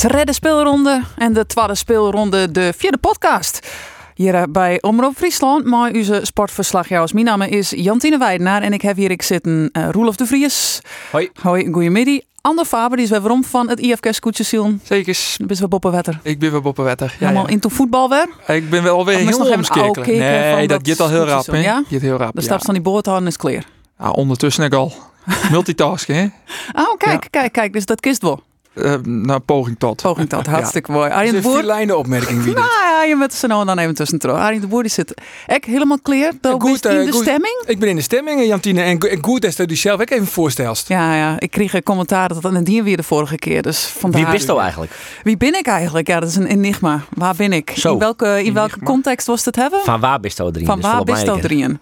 [0.00, 3.68] De derde speelronde en de tweede speelronde, de vierde podcast.
[4.14, 7.12] Hier eh, bij Omroep Friesland, maar onze sportverslagjouwers.
[7.12, 10.80] Mijn naam is Jantine Weidenaar en ik heb hier ik zitten uh, Roelof de Vries.
[11.10, 11.30] Hoi.
[11.40, 12.18] Hoi, goeiemiddag.
[12.40, 14.74] Ander Faber, die is weer waarom van het IFK Scootjesiel.
[14.82, 15.34] Zeker.
[15.36, 16.20] Dan ben je Boppenwetter.
[16.22, 17.16] Ik ben weer Boppenwetter.
[17.18, 17.52] Ja, Helemaal ja.
[17.52, 18.56] into voetbal weer.
[18.56, 21.82] Ik ben wel weer heel van Nee, dat dat gaat al heel rap, ja?
[21.90, 23.64] Gaat heel rap, De stap van die boord houden is clear.
[24.12, 24.92] Ondertussen ik al.
[25.50, 26.24] Multitasken, hè?
[26.72, 27.72] Oh, kijk, kijk, kijk.
[27.72, 28.42] Dus dat kist wel.
[28.82, 30.02] Eh nou, poging tot.
[30.02, 31.10] Poging tot, hartstikke mooi.
[31.10, 31.62] Arjen de is een Boer.
[31.62, 32.54] lijnen opmerking wie.
[32.54, 35.14] Nou ja, je met z'n dan even tussen Arjen de Boer die zit
[35.46, 36.32] echt helemaal clear.
[36.40, 37.22] Dan Goed, je in eh, de goed.
[37.22, 37.62] stemming.
[37.66, 38.82] Ik ben in de stemming, eh, Jantine.
[38.82, 40.88] En, en goed dat je die zelf ook even voorstelst.
[40.88, 43.62] Ja, ja, ik kreeg een commentaar dat dat een dier weer de vorige keer.
[43.62, 44.22] Dus vandaar.
[44.22, 44.92] Wie bist nou eigenlijk?
[45.22, 46.06] Wie ben ik eigenlijk?
[46.06, 47.04] Ja, dat is een enigma.
[47.14, 47.72] Waar ben ik?
[47.76, 48.86] Zo, in welke, in welke enigma.
[48.92, 49.80] context was het hebben?
[49.84, 50.66] Van waar bist nou drie?
[50.66, 51.80] Van waar bist dat drieën?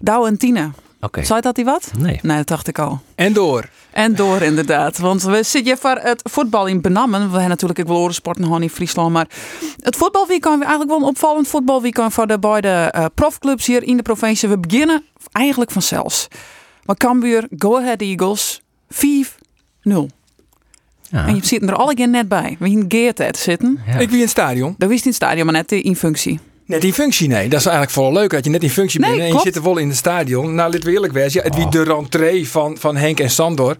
[0.00, 0.70] Douwe en Tine.
[1.12, 1.90] Zei dat die wat?
[1.98, 2.18] Nee.
[2.22, 3.00] Nee, dat dacht ik al.
[3.14, 3.68] En door.
[3.90, 4.98] En door inderdaad.
[4.98, 7.20] Want we zitten hier voor het voetbal in Benammen.
[7.20, 9.12] We hebben natuurlijk ook wel orensport nog in Friesland.
[9.12, 9.26] Maar
[9.80, 14.02] het voetbalweekend eigenlijk wel een opvallend voetbalweekend voor de beide eh, profclubs hier in de
[14.02, 14.48] provincie.
[14.48, 16.28] We beginnen eigenlijk vanzelfs.
[16.84, 18.62] Maar Cambuur, Go Ahead Eagles,
[18.94, 18.98] 5-0.
[19.82, 21.26] Ja.
[21.26, 22.56] En je zit er alle keer net bij.
[22.58, 23.80] Wie in Geert te zitten.
[23.86, 23.92] Ja.
[23.92, 24.74] Ik wie in het stadion.
[24.78, 26.40] Dat wist in het stadion, maar net in functie.
[26.66, 27.48] Net in functie, nee.
[27.48, 29.22] Dat is eigenlijk vooral leuk dat je net in functie Nee, bent.
[29.22, 30.54] En je zit er wel in het stadion.
[30.54, 31.32] Nou, laten we eerlijk.
[31.32, 33.76] Ja, het wie de rentree van, van Henk en Sandor.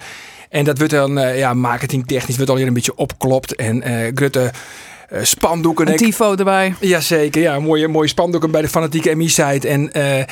[0.51, 3.55] En dat wordt dan eh, ja, marketingtechnisch wordt alweer een beetje opklopt.
[3.55, 4.51] En eh Grutte
[5.09, 5.89] eh, spandoeken.
[5.89, 6.75] Een tifo erbij.
[6.81, 9.69] Jazeker, ja, mooie, mooie spandoeken bij de fanatieke MI-site.
[9.69, 10.25] En eh,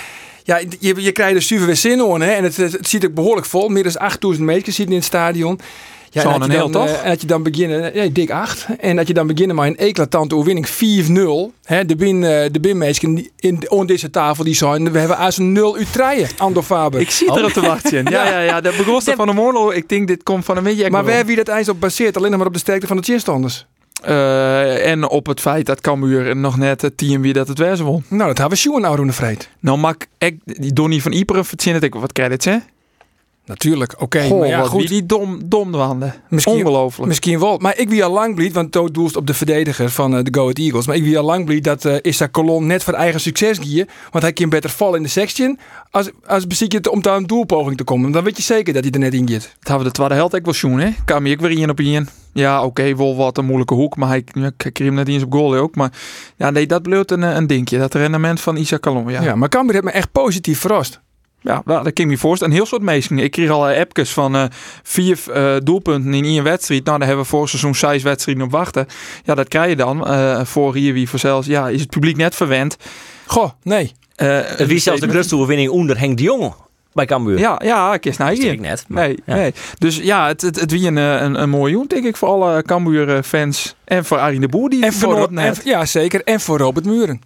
[0.42, 2.20] ja, je, je krijgt er super weer zin in.
[2.20, 2.30] Hè?
[2.30, 3.68] En het, het, het ziet ook behoorlijk vol.
[3.68, 5.61] Meer dan 8000 mensen zitten in het stadion.
[6.14, 6.90] Ja, Zo'n een heel, eh, toch?
[6.90, 8.66] en dat je dan beginnen, ja, dik 8.
[8.78, 11.52] En dat je dan beginnen met een eclatante overwinning 4-0.
[11.64, 15.16] Hè, de bin, eh, de binmeesken die in on deze tafel die zijn, we hebben
[15.16, 17.00] als een 0 Utrecht, Andor Faber.
[17.00, 18.05] Ik zie erop te wachten.
[18.14, 18.61] Ja, ja, ja.
[18.61, 19.77] Dat begon van de morgen.
[19.77, 20.90] Ik denk, dit komt van een beetje.
[20.90, 23.66] maar waar wie dat ijs op baseert, alleen maar op de sterkte van de chinstanders.
[24.02, 27.84] Eh, en op het feit dat Cambuur nog net het team wie dat het wezen
[27.84, 28.05] won.
[28.08, 29.48] Nou, dat hebben we Sjoen nou de vreed.
[29.60, 30.39] Nou mak ik
[30.74, 32.56] Donny van Iperen verzinnen ik wat credits hè.
[33.46, 34.28] Natuurlijk, oké.
[34.38, 34.80] Maar ja, goed.
[34.80, 35.06] wie die
[35.48, 36.14] dom wanden.
[36.28, 37.08] Misschien- Ongelooflijk.
[37.08, 37.58] Misschien wel.
[37.58, 40.34] Maar ik wie al lang blied, want Toad doelst op de verdediger van eh, de
[40.34, 40.86] Go Ahead Eagles.
[40.86, 43.88] Maar ik wie al lang blied dat eh Issa Colon net voor eigen succes gier.
[44.10, 45.58] Want hij kan beter vallen in de section.
[45.90, 48.12] Als, als beziek je het om daar een doelpoging te komen.
[48.12, 49.42] Dan weet je zeker dat hij er net in gaat.
[49.42, 50.90] Dat hebben we de tweede helft ook wel hè?
[51.04, 52.08] Kwam ik weer in op in.
[52.33, 55.22] Ja, oké, wel wat een moeilijke hoek, maar hij, ja, ik kreeg hem net eens
[55.22, 55.74] op goal ook.
[55.74, 55.92] Maar
[56.36, 57.78] ja, nee, dat bleef een, eh, een dingetje.
[57.78, 59.20] Dat rendement van Isaac Calon, ja.
[59.20, 59.22] Ja.
[59.27, 61.00] Ja, maar Cambuur heeft me echt positief verrast.
[61.44, 62.52] Ja wel, dat kan ik me voorstellen.
[62.52, 63.18] Een heel soort mensen.
[63.18, 64.44] Ik kreeg al eh, appjes van eh,
[64.82, 66.84] vier eh, doelpunten in één wedstrijd.
[66.84, 68.86] Nou, daar hebben we voor seizoen zes wedstrijden op wachten.
[69.24, 70.06] Ja, dat krijg je dan.
[70.06, 72.77] eh, voor hier wie voor zelfs, ja, is het publiek net verwend.
[73.27, 73.92] Goh, nee.
[74.16, 76.54] Eh, Het wie zelfs de grootste overwinning onder Henk de Jong
[76.92, 77.38] bij Cambuur.
[77.38, 78.52] Ja, ja, ik is nou hier.
[78.52, 78.84] ik net.
[78.88, 79.34] maar- Nee, ja.
[79.34, 79.52] nee.
[79.78, 82.62] Dus ja, het, het, het wie een, een, een mooi joen, denk ik, voor alle
[82.62, 83.74] Cambuur-fans.
[83.84, 85.60] En voor Arjen de Boer, die En voor, genoot en, net.
[85.64, 86.22] ja, zeker.
[86.24, 87.20] En voor Robert Muren.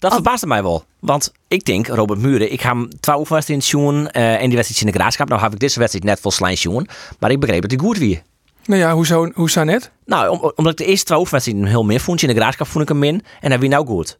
[0.00, 0.84] Dat verbaasde mij wel.
[1.00, 4.80] Want ik denk, Robert Muren, ik ga hem twee oefenwedstrijden zien eh en die wedstrijd
[4.80, 5.28] in de graafschap.
[5.28, 6.88] Nou heb ik deze wedstrijd net vol slijn zien.
[7.18, 8.22] Maar ik begreep dat hij goed weer.
[8.64, 9.90] Nou ja, hoezo, hoe zou net?
[10.06, 12.22] Nou, om- omdat ik de eerste twee oefenwedstrijden heel meer vond.
[12.22, 13.22] In de graafschap vond ik hem min.
[13.40, 14.18] En hij wie nou goed.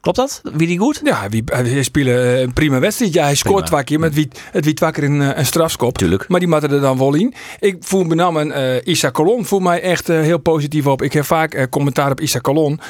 [0.00, 0.40] Klopt dat?
[0.52, 1.00] Wie die goed?
[1.04, 3.12] Ja, wie, hij speelde eh, een prima wedstrijd.
[3.12, 5.98] Ja, hij scoort twee keer met wie, het wie twee keer een, eh, een strafskop.
[5.98, 6.28] Tuurlijk.
[6.28, 7.34] Maar die maakte er dan wel in.
[7.58, 11.02] Ik voel me namen eh Issa Colon voel mij echt heel positief op.
[11.02, 12.80] Ik heb vaak commentaar op Issa Colon.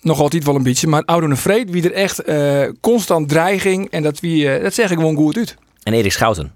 [0.00, 0.86] Nog altijd wel een beetje.
[0.86, 2.22] Maar Oude Vreed, wie er echt
[2.80, 3.90] constant dreiging.
[3.90, 5.56] En dat, wie, dat zeg ik gewoon goed uit.
[5.82, 6.52] En Erik Schouten.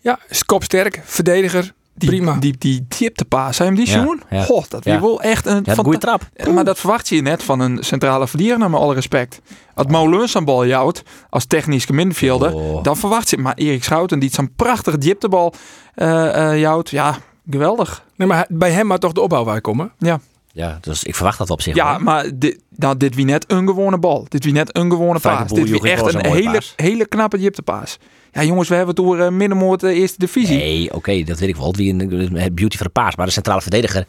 [0.00, 1.72] Ja, kopsterk, verdediger.
[1.96, 2.36] Die, prima.
[2.38, 4.22] Die, die heb je hem die Ja, zien?
[4.30, 4.42] ja.
[4.42, 5.00] Goh, dat Ja.
[5.00, 5.62] wel echt een...
[5.64, 6.22] Ja, een goede trap.
[6.52, 9.40] Maar dat verwacht je net van een centrale verdediger, met alle respect.
[9.74, 12.82] Als Moulins bal jouwt, als technische middenvelder, Oh.
[12.82, 13.38] dan verwacht je...
[13.38, 15.54] Maar Erik Schouten, die zo'n prachtige dieptebal
[15.94, 17.16] eh eh jouwt, ja,
[17.50, 18.04] geweldig.
[18.16, 19.92] Nee, maar bij hem maar toch de opbouw waar komen.
[19.98, 20.20] Ja,
[20.52, 23.66] Ja, dus ik verwacht dat op zich ja maar dit, nou, dit wie net een
[23.66, 24.26] gewone bal.
[24.28, 25.52] Dit wie net een gewone paas.
[25.52, 26.72] Dit wie echt een hele, paas.
[26.76, 27.98] hele knappe dieptepaas.
[28.36, 30.56] Ja, jongens, we hebben het door uh, middenmoord de eerste divisie.
[30.56, 31.74] Nee, oké, dat weet ik wel.
[31.74, 33.16] Wie een, het beauty van de paas.
[33.16, 34.04] Maar de centrale verdediger...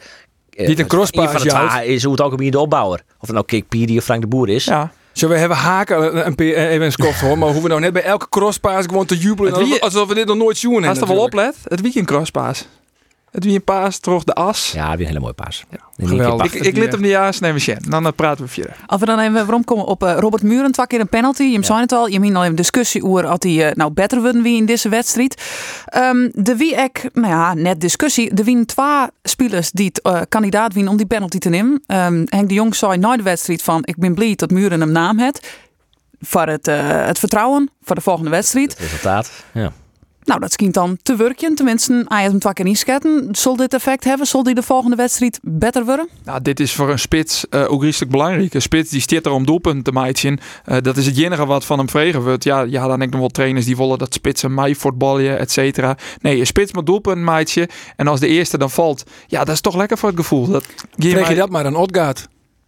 [0.50, 3.02] eh, Niet een crosspaas twee is hoe het ook een de opbouwer.
[3.20, 4.66] Of het nou Kik Piri of Frank de Boer is.
[4.66, 7.38] Ja, Zo, we hebben haken een, even een skoft hoor.
[7.38, 9.80] Maar hoeven we nou net bij elke crosspaas gewoon te jubelen.
[9.82, 12.68] Alsof, we dit nog nooit zien als er wel oplet, het weekend crosspaas.
[13.38, 14.72] Het wie een paas, terug de as.
[14.72, 15.66] Ja, weer een hele mooie paas.
[15.70, 16.54] Ja, geweldig.
[16.54, 17.80] Ik, ik let hem niet aan, neem een Sjen.
[17.90, 18.76] Dan eh, praten we verder.
[18.86, 21.44] Als we dan even waarom komen op eh, Robert Muren, twee keer een penalty.
[21.44, 24.22] Je zei het al, je hebt al even discussie over of hij eh, nou beter
[24.22, 25.42] worden wie in deze wedstrijd.
[25.86, 28.30] Ehm, de wie ik, nou ja, net discussie.
[28.30, 31.84] Er winnen twee spelers die het eh, kandidaat winnen om die penalty te nemen.
[31.86, 34.92] Ehm, Henk de Jong zei na de wedstrijd van, ik ben blij dat Muren een
[34.92, 35.48] naam heeft.
[36.20, 38.70] Voor het, eh, het vertrouwen voor de volgende wedstrijd.
[38.70, 39.32] Het resultaat.
[39.54, 39.72] Ja.
[40.28, 41.56] Nou, dat schijnt dan te werken.
[41.56, 44.28] Tenminste, als je hem twee keer inschatten, zal dit effect hebben?
[44.28, 46.08] Zal die de volgende wedstrijd beter worden?
[46.24, 48.54] Nou, dit is voor een spits uh, ook redelijk belangrijk.
[48.54, 50.40] Een spits die stiert er om doelpunten te maken.
[50.66, 52.44] Uh, dat is het enige wat van hem vregen wordt.
[52.44, 55.52] Ja, ja, dan denk ik nog wel trainers die willen dat spitsen mij voetballen, et
[55.52, 55.98] cetera.
[56.22, 57.70] Nee, een spits met doelpunt maatje.
[57.96, 60.48] En als de eerste dan valt, ja, dat is toch lekker voor het gevoel.
[60.48, 60.66] Dat,
[60.96, 62.28] je dat maar aan Odgaard?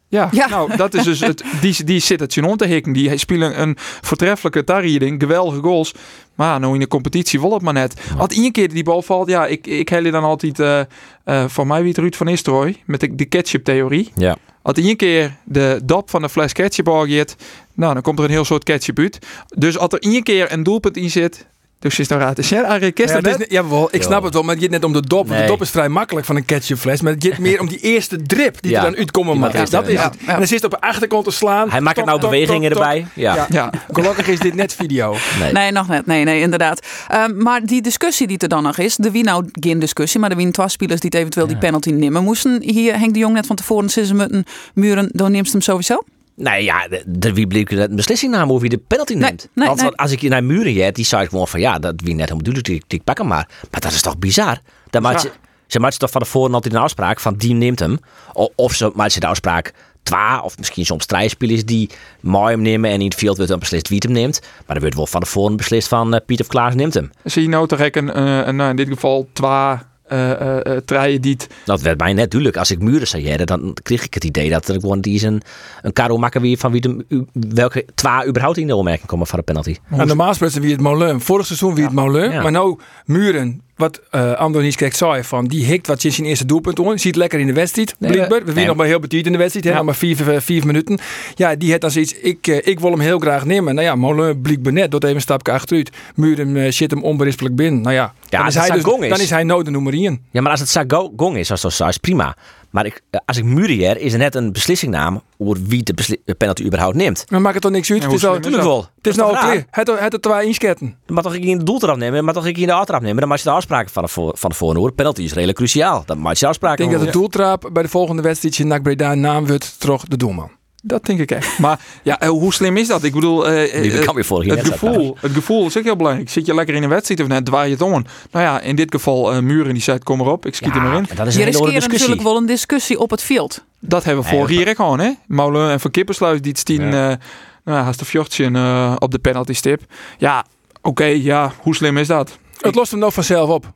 [0.10, 1.44] Ja, ja, nou, dat is dus het.
[1.62, 2.94] Die, die zit het om te hikken.
[2.94, 5.94] Die spelen een voortreffelijke tarrieding, geweldige goals.
[6.36, 8.02] Maar nou in de competitie wil het maar net.
[8.18, 10.80] Als één keer die bal valt, ja, ik, ik hel je dan altijd uh,
[11.26, 14.12] uh, van mij wie het Ruud van Nistelrooy met de, de ketchup-theorie.
[14.16, 14.38] Ja.
[14.62, 17.36] Als één keer de dop van de fles ketchup aangeeft,
[17.74, 19.20] nou, dan komt er een heel soort ketchup uit.
[19.48, 21.48] Dus als er één keer een doelpunt in zit,
[21.80, 22.38] dus is dan raad.
[22.38, 24.94] Is Arie ja, is, ja, wel, ik snap het wel, maar het gaat net om
[24.94, 25.28] de dop.
[25.28, 27.02] De dop is vrij makkelijk van een ketchupfles.
[27.02, 29.40] Maar het gaat meer om die eerste drip die er dan uitkomen.
[29.40, 30.16] Maar dat is het.
[30.26, 31.70] En dan zit op de achterkant te slaan.
[31.70, 33.08] Hij maakt er nou bewegingen erbij.
[33.14, 33.48] Ja.
[33.50, 33.70] Ja.
[33.92, 35.16] Gelukkig is dit net video.
[35.40, 36.06] Nee, nee nog net.
[36.06, 36.88] Nee, nee, inderdaad.
[37.14, 40.30] Um, maar die discussie die er dan nog is, de wie nou geen discussie, maar
[40.30, 42.62] de wie twee spelers die het eventueel die penalty nemen moesten.
[42.62, 46.04] Hier Henk de Jong net van tevoren zitten met muren, dan neemt hem sowieso.
[46.40, 49.50] Nee, ja, de, wie bleek een beslissing namen of wie de penalty neemt.
[49.54, 52.16] Nee, want, als ik je naar muren heb, die zei gewoon van ja, dat wie
[52.16, 53.50] net helemaal doet, ik, ik pak hem maar.
[53.72, 54.58] Maar dat is toch bizar?
[54.90, 55.32] Dan maakt ze,
[55.68, 58.00] ze maakt toch van tevoren altijd een afspraak van die neemt hem.
[58.34, 61.90] Of, of ze maakt ze de afspraak twee, of misschien soms drie spelers die
[62.22, 64.40] mooi hem nemen en in het veld wordt dan beslist wie het hem neemt.
[64.42, 67.12] Maar dan wordt wel van tevoren beslist van uh, Piet of Klaas neemt hem.
[67.24, 69.78] Zie je nou toch een, een, een, in dit geval twee
[70.14, 70.58] uh,
[70.92, 72.58] uh, die Dat werd mij net duidelijk.
[72.58, 75.42] Als ik muren zei, dan kreeg ik het idee dat er gewoon die is een,
[75.82, 79.40] een karo maken wie van wie de, welke twee überhaupt in de opmerking komen van
[79.40, 79.76] de penalty.
[79.90, 81.22] En normaal gesproken wie het Molen.
[81.22, 82.42] Vorig seizoen wie het Molen.
[82.42, 86.46] Maar nou muren wat uh, Andor kijk zei van die hikt wat sinds zijn eerste
[86.46, 87.00] doelpunt on.
[87.00, 87.96] Ziet lekker in de wedstrijd.
[88.00, 88.46] Nee, blijkbaar.
[88.46, 88.66] We nee.
[88.66, 89.76] nog maar heel betiet in de wedstrijd.
[89.76, 91.00] Nog maar vier, vier, minuten.
[91.36, 92.14] Ja, die heeft dan zoiets.
[92.14, 93.76] Ik, uh, ik wil hem heel graag nemen.
[93.76, 94.92] Nou ja, Molen blijkbaar net.
[94.92, 95.90] Dat even een stapje achteruit.
[96.16, 97.82] Muren uh, zit hem onberispelijk binnen.
[97.82, 99.10] Nou ja, ja dan, is hij dus, is.
[99.10, 100.22] dan is hij nood de nummer 1.
[100.32, 102.36] Ja, maar als het Sagong is, als dat is prima.
[102.70, 106.96] Maar ik, als ik Murier is er net een beslissingnaam over wie de penalty überhaupt
[106.96, 107.26] neemt.
[107.30, 108.04] Maar maakt het toch niks uit?
[108.04, 108.88] het is al, natuurlijk wel.
[108.96, 109.66] Het is nou oké.
[109.70, 110.96] Het het twee insketten.
[111.06, 113.20] Dan mag toch ik in de doeltrap nemen, maar toch ik in de aftrap nemen.
[113.20, 114.92] Dan maak je de afspraken van de, voor, van de.
[114.96, 116.04] Penalty is redelijk cruciaal.
[116.06, 116.84] Dan maak je de afspraken.
[116.84, 120.04] Ik denk dat de doeltrap bij de volgende wedstrijd in NAC Breda naam wordt terug
[120.04, 120.52] de doelman.
[120.84, 121.60] Dat denk ik echt.
[121.60, 123.04] Maar ja, eh, hoe slim is dat?
[123.04, 126.30] Ik bedoel, uh, kan weer het, gevoel, het gevoel is ook heel belangrijk.
[126.30, 127.92] Zit je lekker in een wedstrijd of net draai je het om?
[128.32, 130.82] Nou ja, in dit geval uh, Muren die zei, kom erop, ik schiet ja, er
[130.82, 131.08] maar in.
[131.16, 133.64] Dat is een je riskeert natuurlijk wel een discussie op het veld.
[133.80, 135.12] Dat hebben we vorig jaar gewoon, hè?
[135.28, 137.12] Molen en Van Kippersluis die het stien, ja.
[137.12, 137.18] uh,
[137.64, 139.82] nou, haast uh, op de penalty stip.
[140.18, 140.46] Ja,
[140.78, 142.38] oké, okay, ja, hoe slim is dat?
[142.60, 143.72] Het lost hem nog vanzelf op.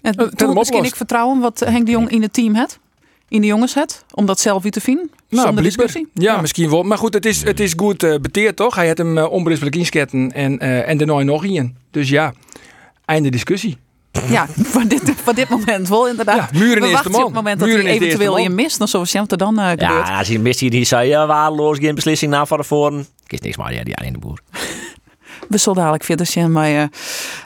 [0.00, 2.78] En toen misschien ik vertrouwen wat Henk de Jong in het team heeft?
[3.28, 4.04] in de jongens het?
[4.14, 5.10] Om dat zelf weer te vinden?
[5.28, 6.08] Nou, zonder discussie?
[6.14, 6.82] Ja, misschien wel.
[6.82, 8.74] Maar goed, het is, het is goed uh, beteerd toch?
[8.74, 11.76] Hij had hem uh, onberispelijk insketten en, uh, en nooit nog in.
[11.90, 12.32] Dus ja,
[13.04, 13.76] einde discussie.
[14.28, 16.50] Ja, voor dit, voor dit moment wel inderdaad.
[16.52, 17.20] Ja, muren is de man.
[17.20, 20.28] op het moment dat hij eventueel je mist, dan zoals er dan uh, Ja, als
[20.28, 23.06] hij mist, die zei ja, waardeloos, geen beslissing na van de voren.
[23.24, 24.40] Ik is niks maar, ja, die in de boer
[25.48, 26.88] we zullen dadelijk verder zien bij,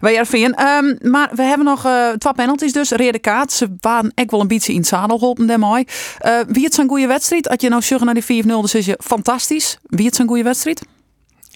[0.01, 0.61] bij Erveen.
[0.67, 2.91] Um, maar we hebben nog uh, twee penalties dus.
[2.91, 3.53] Rede kaart.
[3.53, 5.87] Ze waren echt wel een beetje in het zadel geholpen daarmee.
[6.27, 7.49] Uh, wie het zijn goede wedstrijd?
[7.49, 9.79] Als je nou zeggen naar die 4-0, dan is je fantastisch.
[9.83, 10.83] Wie het zijn goede wedstrijd?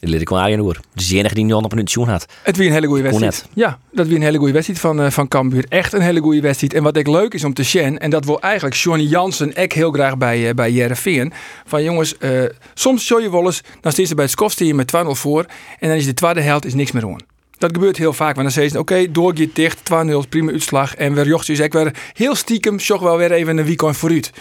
[0.00, 0.80] Leer ik wel aan hoor.
[0.94, 2.26] Dus de enige die nu op een pensioen had.
[2.42, 3.46] Het weer een hele goede wedstrijd.
[3.52, 5.64] Ja, dat weer een hele goede wedstrijd van, uh, van Cambuur.
[5.68, 6.74] Echt een hele goede wedstrijd.
[6.74, 9.72] En wat ik leuk is om te zien, en dat wil eigenlijk Johnny Jansen ik
[9.72, 11.32] heel graag bij, uh, bij Jereveen.
[11.66, 14.86] Van jongens, uh, soms show je wel eens, dan steeds er bij het skofsteer met
[14.86, 15.46] 2-0 voor.
[15.78, 17.20] En dan is de tweede helft is niks meer aan.
[17.58, 18.34] Dat gebeurt heel vaak.
[18.34, 20.94] Want dan zeggen ze, oké, okay, doorgeet dicht, 2-0, prima uitslag.
[20.94, 24.32] En weer jocht dus ik weer heel stiekem, zocht wel weer even een weekend vooruit.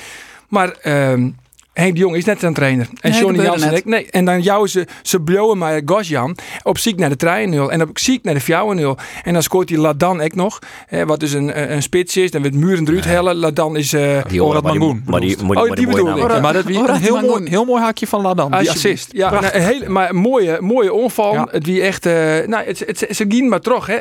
[0.49, 0.75] Maar...
[0.83, 1.27] Uh,
[1.75, 2.87] Henk de Jong is net een trainer.
[2.99, 4.09] En nee, Johnny Jansen nee.
[4.09, 7.99] En dan jouw ze, ze blowen maar Gosjan op ziek naar de 3-0 en op
[7.99, 9.03] ziek naar de 4-0.
[9.23, 10.59] En dan scoort hij Ladan ook nog.
[10.85, 12.31] Hè, wat dus een, een spits is.
[12.31, 13.35] Dan wordt Muren eruit hellen.
[13.35, 15.03] Ladan is uh, die Orad Mangoen.
[15.05, 16.41] Maar die, maar die, oh, die bedoel ik.
[16.41, 18.51] Maar dat is een heel mooi, heel mooi haakje van Ladan.
[18.51, 19.09] Die assist.
[19.11, 21.33] Ja, nou, een hele, maar mooie, mooie onval.
[21.33, 21.47] Ja.
[21.51, 22.05] Het wie echt...
[22.05, 22.13] Uh,
[22.45, 23.87] nou, het, het, het, ze maar terug.
[23.87, 23.97] Hè.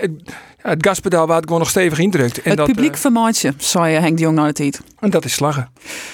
[0.57, 2.43] Het gaspedaal waar het gewoon nog stevig indrukt.
[2.43, 4.81] En het dat, publiek uh, vermaakt je, zei Henk de Jong naar het tijd.
[4.99, 5.69] En dat is slaggen.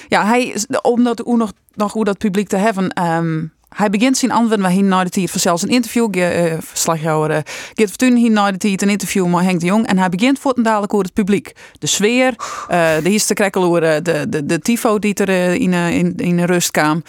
[0.07, 1.37] Ja, hij, omdat hoe
[1.73, 3.03] nog, hoe dat publiek te hebben...
[3.03, 7.37] Um, hij begint zijn antwoord waar hij naar de tijd zelfs een interview, uh, verslaghouder
[7.37, 7.41] uh,
[7.73, 10.93] Geert hier naar de een interview met Henk de Jong en hij begint voor dadelijk
[10.93, 11.55] over het publiek.
[11.79, 12.35] De sfeer,
[12.71, 13.09] uh, de
[13.53, 15.29] over de, de, de tifo die er
[15.61, 17.03] in, in, in rust kwam.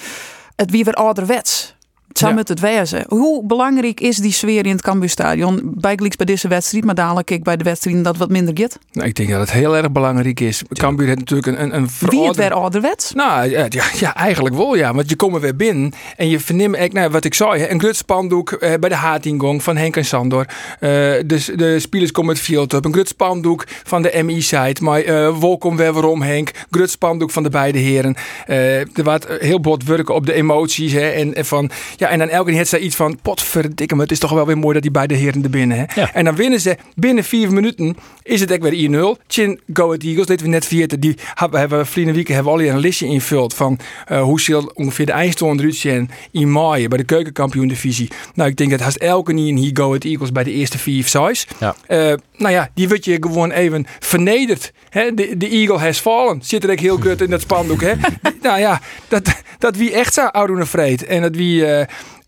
[0.56, 1.74] Het wie weer ouderwets
[2.18, 2.36] zou Ja.
[2.36, 3.04] met het wezen.
[3.08, 5.60] Hoe belangrijk is die sfeer in het Cambuurstadion?
[5.64, 8.78] Bijgelijks bij deze wedstrijd, maar dadelijk ik bij de wedstrijden dat wat minder get.
[8.92, 10.62] Nou, ik denk dat het heel erg belangrijk is.
[10.72, 13.12] Cambuur heeft natuurlijk een, een, een Wie het weer ouderwets?
[13.12, 14.94] Nou ja, ja, ja, eigenlijk wel ja.
[14.94, 17.80] Want je komt er weer binnen en je verneemt, echt, nou, wat ik zei, een
[17.80, 20.46] groot spandoek eh, bij de Hatingong van Henk en Sandor.
[20.80, 20.90] Eh,
[21.26, 22.84] de, de spelers komen het veld op.
[22.84, 24.82] Een groot spandoek van de MI-site.
[24.82, 26.50] Maar eh welkom weer waarom Henk.
[26.70, 28.14] Groot spandoek van de beide heren.
[28.46, 30.92] Eh, er wordt heel bot werken op de emoties.
[30.92, 31.70] Hè, en, en, van,
[32.02, 34.46] ja, en dan elke keer heeft ze iets van, potverdikke me, het is toch wel
[34.46, 35.76] weer mooi dat die beide heren er binnen.
[35.76, 36.00] Hè.
[36.00, 36.12] Ja.
[36.14, 37.96] En dan winnen ze binnen vier minuten.
[38.22, 39.22] Is het echt weer 1-0.
[39.26, 41.00] Chin Go Ahead Eagles, dit we net vierten.
[41.00, 44.70] Die hebben, hebben vrienden week hebben we al een listje invuld van eh, hoe zal
[44.74, 48.10] ongeveer de eindstand eruit in mei bij de keukenkampioen divisie.
[48.34, 50.78] Nou, ik denk dat haast elke niet in hier Go Ahead Eagles bij de eerste
[50.78, 51.46] vier size.
[51.58, 51.74] Ja.
[51.86, 54.72] Eh, nou ja, die wordt je gewoon even vernederd.
[54.88, 55.14] Hè?
[55.14, 56.40] De, de Eagle has fallen.
[56.42, 57.80] Zit er ook heel kut in dat spandoek.
[57.80, 57.92] Hè?
[58.42, 61.04] Nou ja, dat, dat wie echt zou oudoen vreed.
[61.04, 61.81] En dat wie eh,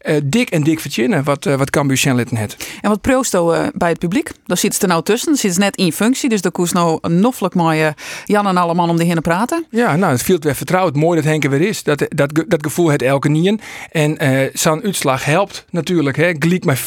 [0.04, 2.56] eh, dik en dik verzinnen wat, eh wat Cambuur het.
[2.80, 4.32] En wat proosto eh, bij het publiek?
[4.46, 5.28] Daar zit ze er nou tussen.
[5.28, 6.28] Daar zit ze net in functie.
[6.28, 7.94] Dus daar koest nou noffelijk mooie
[8.24, 9.66] Jan en alle man om de heen te praten.
[9.70, 10.94] Ja, nou, het viel weer vertrouwd.
[10.94, 11.82] Mooi dat Henk er weer is.
[11.82, 13.60] Dat, dat, dat gevoel het elke nien.
[13.90, 16.16] En eh zo'n uitslag helpt natuurlijk.
[16.16, 16.32] Hè.
[16.38, 16.80] Gliek maar 4-0.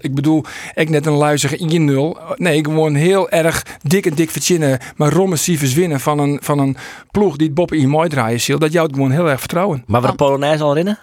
[0.00, 2.36] Ik bedoel, ik net een luizige 1-0.
[2.36, 4.78] Nee, gewoon heel erg dik en dik verzinnen.
[4.96, 6.76] Maar rommesievers winnen van een, van een
[7.10, 8.58] ploeg die het boppen in mooi draaien ziel.
[8.58, 9.82] Dat jou gewoon heel erg vertrouwen.
[9.86, 10.98] Maar we de Polonaise al rennen?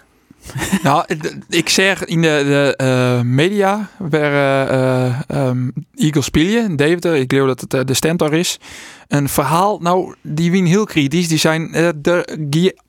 [0.82, 1.04] Nou,
[1.48, 7.32] ik zeg in de, de eh, media waar eh, eh, ehm, Eagle spelen, Deventer, ik
[7.32, 8.58] geloof dat het eh, de stentor is.
[9.08, 11.28] Een verhaal, nou, die wien heel kritisch.
[11.28, 12.24] Die zijn, er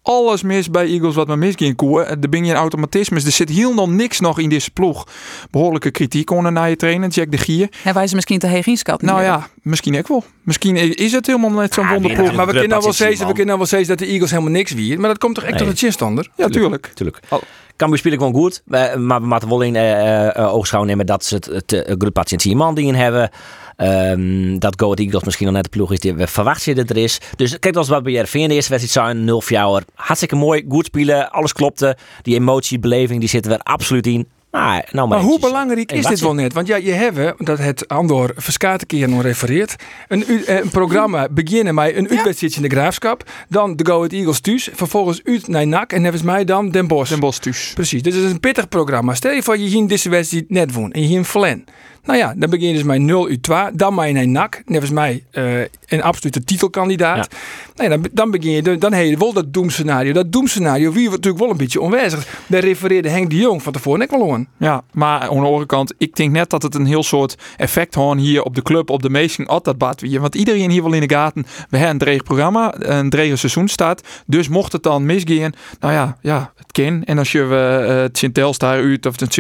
[0.08, 2.06] alles mis bij Eagles wat maar misging koer.
[2.06, 3.16] Er ben je een automatisme.
[3.16, 5.08] Er zit heel nog niks nog in deze ploeg.
[5.52, 7.70] Behoorlijke kritiek onder naar je trainer, Jack de Gier.
[7.84, 9.02] En wij ze misschien te heeg inschat.
[9.02, 10.24] Nou ja, misschien ook wel.
[10.44, 12.34] Misschien is het helemaal net zo'n Ah, wonderploeg.
[12.34, 14.52] Maar we kunnen nou wel steeds, we kunnen nou wel steeds dat de Eagles helemaal
[14.52, 15.00] niks wier.
[15.00, 15.64] Maar dat komt toch echt Nee.
[15.64, 16.30] door de chinstander?
[16.36, 16.92] Ja, tuurlijk.
[16.94, 17.20] Tuurlijk.
[17.30, 17.42] Oh.
[17.76, 18.62] Cambuur spelen gewoon goed.
[18.66, 21.96] Maar, maar we moeten wel in eh, eh, oogschouw nemen dat ze het, het uh,
[21.98, 23.32] goed patiëntie man die in
[23.78, 26.98] Ehm, dat Go Eagles misschien nog net de ploeg is die we verwachten dat er
[26.98, 27.20] is.
[27.36, 29.24] Dus kijk als wat bij JRV in de eerste wedstrijd zijn.
[29.26, 30.66] 0 voor Hartstikke mooi.
[30.70, 31.32] Goed spelen.
[31.32, 31.98] Alles klopte.
[32.22, 34.28] Die emotie, beleving, die zitten er absoluut in.
[34.52, 36.54] Nou, nou maar, Maar hoe belangrijk is dit wel net?
[36.54, 39.76] Want ja, je hebt, dat het Andor verskate keer nog refereert,
[40.08, 44.12] een, eh, een programma beginnen met een uitwedstrijd in de Graafschap, dan de Go Ahead
[44.12, 47.10] Eagles thuis, vervolgens uit naar NAC en hebben mij dan Den Bosch.
[47.10, 47.72] Den Bosch thuis.
[47.74, 49.14] Precies, dus het is een pittig programma.
[49.14, 51.66] Stel je voor je hier in deze wedstrijd net woont en je hier in Flen.
[52.08, 54.92] Nou ja, dan begin je dus met 0 uit 2, dan maar naar NAC, nevens
[54.92, 57.28] mij eh, een absolute titelkandidaat.
[57.76, 60.14] Nou ja, dan, dan begin je, de- dan heb je wel dat doemscenario.
[60.14, 62.28] Dat doemscenario wie natuurlijk wel een beetje onwijzig.
[62.48, 64.48] Daar refereerde Henk de Jong van tevoren ook wel aan.
[64.58, 67.94] Ja, maar aan de andere kant, ik denk net dat het een heel soort effect
[67.94, 70.20] gewoon hier op de club, op de meesten, altijd dat bad wie.
[70.20, 73.68] Want iedereen hier wel in de gaten, we hebben een dreig programma, een dreig seizoen
[73.68, 74.02] staat.
[74.26, 77.04] Dus mocht het dan misgaan, nou ja, ja, het kan.
[77.04, 79.34] En als je we uh, het Sint-Telstar uit of het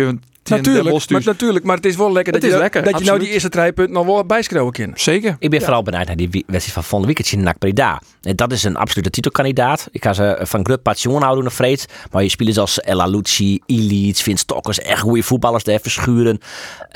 [0.49, 2.99] Natuurlijk, maar, natuurlijk, maar het is wel lekker Het dat, je, is dat- lekker, dat
[2.99, 4.91] je nou die eerste drie punten nog wel bijschreeuwen kan.
[4.95, 5.35] Zeker.
[5.39, 8.01] Ik ben vooral benieuwd naar die wedstrijd van volgende weekend in NAC Breda.
[8.21, 9.87] En dat is een absolute titelkandidaat.
[9.91, 11.85] Ik ga ze van Grut Passion houden nog vreed.
[12.11, 16.39] Maar je spelers als Ella Lucci, Illich, Vince Stokkers, echt goede voetballers daar verschuren.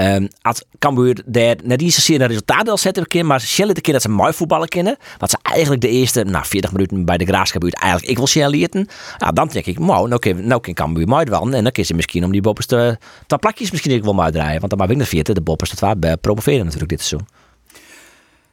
[0.02, 3.82] Um, als Cambuur daar net niet zozeer een resultaat al zetten keer, maar Shell de
[3.82, 4.98] keer dat ze mooi voetballen kennen.
[5.18, 8.50] Wat ze eigenlijk de eerste, nou 40 minuten bij de Graafschap eigenlijk ik wil Shell
[8.50, 8.88] lieten.
[9.18, 11.42] Ja, dan denk ik, nou, nou kan, nou kan Cambuur mooi wel.
[11.52, 14.32] En dan kun ze misschien om die boppers te, te plakjes misschien ook wel mooi
[14.32, 14.60] draaien.
[14.60, 17.28] Want dan mag ik de vierde, de boppers, dat waar promoveren natuurlijk dit seizoen.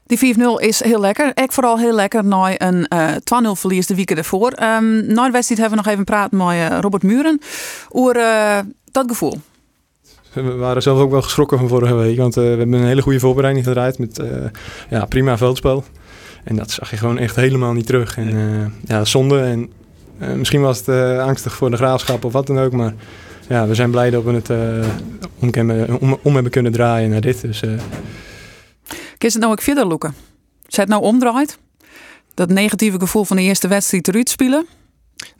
[0.06, 1.30] Die 4-0 is heel lekker.
[1.34, 4.50] Ik vooral heel lekker na een eh 2-0 verlies de weken ervoor.
[4.50, 7.40] Ehm na de wedstrijd hebben we nog even praten met eh, Robert Muren
[7.88, 8.58] over eh,
[8.90, 9.34] dat gevoel.
[10.32, 12.16] We waren zelf ook wel geschrokken van vorige week.
[12.16, 14.26] Want eh, we hebben een hele goede voorbereiding gedraaid met eh,
[14.90, 15.84] ja, prima veldspel.
[16.44, 18.16] En dat zag je gewoon echt helemaal niet terug.
[18.16, 19.40] En eh, ja, zonde.
[19.40, 19.70] En
[20.18, 22.72] eh, misschien was het eh, angstig voor de graafschap of wat dan ook.
[22.72, 22.94] Maar
[23.48, 24.88] ja, we zijn blij dat we het eh,
[25.38, 27.40] om, kunnen- om, om hebben kunnen draaien naar dit.
[27.40, 27.70] Dus eh,
[28.88, 30.14] Kun je het nou ook verder loeken?
[30.66, 31.58] Zet het nou omdraait?
[32.34, 34.66] Dat negatieve gevoel van de eerste wedstrijd eruit spelen?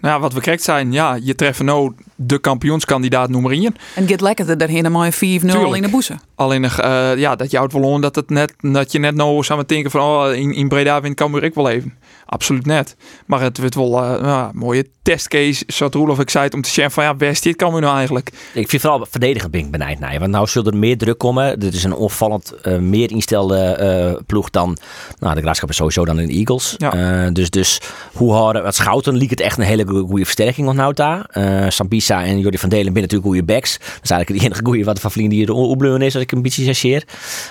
[0.01, 3.75] Nou ja, wat we krijgt zijn, ja, je treft nou de kampioenskandidaat nummer 1.
[3.95, 5.75] En get lekker daarheen en maar 4-0 Tuurlijk.
[5.77, 6.21] in de boezen.
[6.35, 9.15] Alleen nog, eh, ja, dat je houdt wel on dat, het net, dat je net
[9.15, 11.95] nou zou denken van, oh, in, in Breda wint Cambuur ik wel even.
[12.31, 12.97] Absoluut net.
[13.27, 16.71] Maar het wordt wel eh, een mooie testcase, zoals Roelof ik zei, het, om te
[16.71, 18.31] zeggen van, ja, best, dit kan we nou eigenlijk.
[18.55, 20.19] Ik vind vooral verdedigen ben ik benijd naar je.
[20.19, 21.61] Want nou zult er meer druk komen.
[21.61, 24.77] Dit is een opvallend eh, meer instelde eh, ploeg dan...
[25.19, 26.75] Nou, de Graafschap is sowieso dan in de Eagles.
[26.77, 26.93] Ja.
[27.25, 27.81] Eh, dus, dus
[28.13, 28.63] hoe houden...
[28.63, 31.25] Wat Schouten liep het echt een hele go- goede versterking nou daar.
[31.31, 33.79] Eh Sambi Isa en Jordi van Delen binnen natuurlijk goede backs.
[33.79, 36.33] Dat is eigenlijk de enige goede wat van Vlien die er opbleuwen is, als ik
[36.33, 37.05] een beetje chercheer.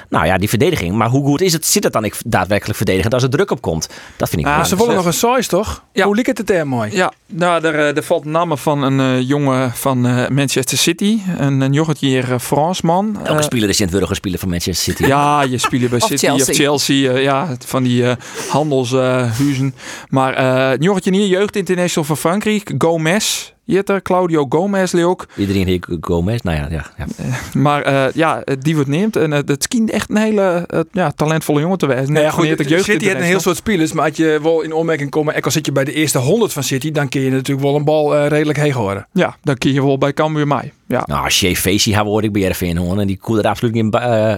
[0.09, 0.95] Nou ja, die verdediging.
[0.95, 3.61] Maar hoe goed is het, zit het dan ik daadwerkelijk verdedigend als er druk op
[3.61, 3.89] komt?
[4.17, 5.83] Dat vind ik Ah, Ze willen nog een size, toch?
[5.93, 6.05] Ja.
[6.05, 6.95] Hoe liep het er mooi?
[6.95, 10.77] Ja, nou, er, eh, er valt een naam van een eh, jongen van eh, Manchester
[10.77, 11.19] City.
[11.37, 13.19] Een, een jochetje hier, Fransman.
[13.23, 15.05] Elke speler is in het speler van Manchester City.
[15.05, 16.51] Ja, je speelt bij Of City Chelsea.
[16.51, 17.11] of Chelsea.
[17.13, 18.15] eh, ja, van die eh,
[18.49, 19.75] handelshuizen.
[20.09, 22.73] maar eh een jongetje hier, jeugd international van Frankrijk.
[22.77, 23.51] Gomez.
[23.67, 25.27] Jitter, Claudio Gomez, ook.
[25.35, 26.41] Iedereen heeft Gomez.
[26.41, 27.05] Nou ja, ja, ja.
[27.53, 29.15] Maar eh, ja, die wordt neemt.
[29.15, 32.13] En eh, het schijnt echt een hele eh, ja, talentvolle jongen te wezen.
[32.13, 34.61] Nou ja, Net goed, jeugd City heeft een heel soort spelers, maar als je wel
[34.61, 37.21] in opmerking komen, en al zit je bij de eerste 100 van City, dan kun
[37.21, 39.07] je natuurlijk wel een bal eh, redelijk heen horen.
[39.13, 40.73] Ja, dan kun je wel bij Cambuur mij.
[40.87, 41.03] Ja.
[41.05, 42.99] Nou, Shea Facey hoor ik bij RVN hoor.
[42.99, 44.33] En die koelde er absoluut niet, eh,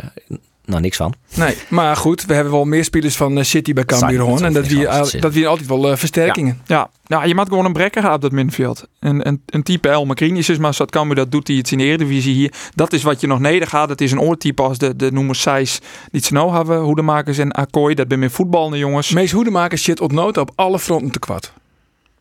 [0.70, 1.14] nou, niks van.
[1.36, 4.20] Nee, maar goed, we hebben wel meer spelers van eh, City bij Cambuur.
[4.28, 6.62] En dat dat wie, altijd al- dat wie altijd wel eh, versterkingen.
[6.66, 8.88] Ja, nou, je maakt gewoon een brekker op dat middenveld.
[9.00, 11.78] Een, een, een type El Macrini is maar zat Cambuur, dat doet hij iets in
[11.78, 12.54] de Eredivisie hier.
[12.76, 13.90] Dat is wat je nog neder gaat.
[13.90, 15.80] Het is een oortype als de, de noemers Seis
[16.12, 16.80] die het nou hebben.
[16.80, 19.12] Hoedemakers en Akkooi, dat ben meer voetballende jongens.
[19.12, 21.54] Mees Hoedemakers zit op nood op alle fronten te kwad.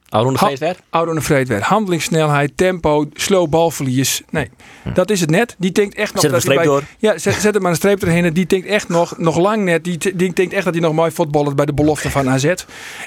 [0.09, 0.77] Oude?
[0.91, 1.63] Ouder en Vreedwerd.
[1.63, 4.23] Handelingssnelheid, tempo, slow balverlies.
[4.31, 4.51] Nee,
[4.95, 5.55] dat is het net.
[5.59, 6.29] Die denkt echt nog Hm.
[6.29, 6.83] Zet dat een streep bij- door.
[6.99, 8.33] Ja, zet, zet er maar een streep erheen.
[8.33, 9.85] Die denkt echt nog, nog lang net.
[9.85, 12.55] Die, die denkt echt dat hij nog mooi voetballert bij de belofte van AZ.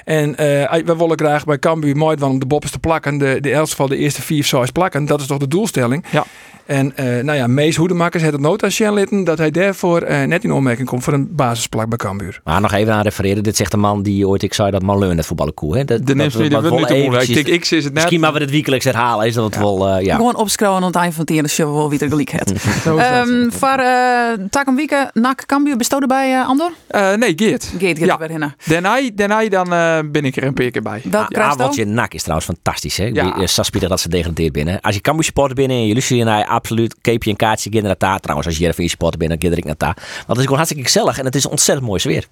[0.04, 3.18] En eh we willen graag bij Cambuur mooi van om de boppers te plakken.
[3.18, 5.04] De, de van de eerste vier zoals plakken.
[5.04, 6.04] Dat is toch de doelstelling.
[6.10, 6.24] Ja.
[6.66, 10.00] En eh, nou ja, Mees Hoedemakers heeft het nood aan Sjen litten dat hij daarvoor
[10.02, 12.40] eh, net in opmerking komt voor een basisplak bij Cambuur.
[12.44, 13.42] Maar nog even aan refereren.
[13.42, 15.76] Dit zegt een man die ooit, ik zei dat Malleun het voetballen koe.
[15.76, 15.84] Hè?
[15.84, 16.50] Dat, De neemt dat- niet,
[16.86, 17.28] te moeilijk.
[17.28, 17.92] ik is het net.
[17.92, 19.26] Misschien maar we het wekelijks herhalen.
[19.26, 20.16] Is dat het wel, eh, ja.
[20.16, 22.48] Gewoon opschrijven aan het eind van het zullen we wel weer gelijk het.
[22.84, 23.28] Zo is dat.
[23.28, 26.70] Ehm voor uh, Takum Wieken, Nak Cambuur, bestoden bij uh, Andor?
[26.86, 27.72] Eh, nee, Geert.
[27.78, 28.16] Geert, Ja.
[28.16, 28.54] Geert hinnen.
[28.64, 31.02] Daarna, daarna dan eh, ben ik er een paar keer bij.
[31.10, 32.96] Welk Ja, NAC is trouwens fantastisch.
[32.96, 33.04] Hè?
[33.04, 33.34] Ja.
[33.38, 33.46] Ja.
[33.46, 34.80] Saspieter dat ze degradeerd binnen.
[34.80, 37.82] Als je Cambuur supporter binnen en je luistert naar absoluut keep je een kaartje, je
[37.82, 38.20] naar daar.
[38.20, 39.94] Trouwens, als je Jervin supporter bent, dan je naar daar.
[39.96, 42.26] Want het is gewoon hartstikke gezellig en het is ontzettend mooi sfeer.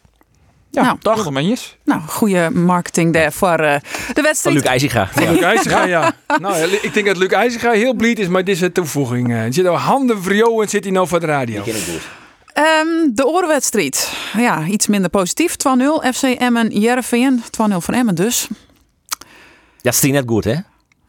[0.70, 1.18] Ja, Nou, toch?
[1.18, 1.76] Allemeenjes.
[1.84, 3.80] Nou, goede marketing daar voor eh, de
[4.14, 4.56] Van wedstrijd.
[4.56, 5.08] Luc IJzinga.
[5.14, 5.30] Ja.
[5.30, 6.12] Luc IJzinga, ja.
[6.40, 9.30] Nou, ja, ik denk dat Luc IJzinga heel blij is met deze toevoeging.
[9.30, 11.64] Eh, Er zit al handen vrioen zit hij nou voor de radio.
[12.52, 14.12] Ehm, de orenwedstrijd.
[14.36, 15.56] Ja, iets minder positief.
[15.56, 16.02] 2-0.
[16.12, 17.42] FC Emmen, Jereveen.
[17.50, 18.48] 2-0 van Emmen dus.
[19.82, 20.54] Dat is net goed, hè?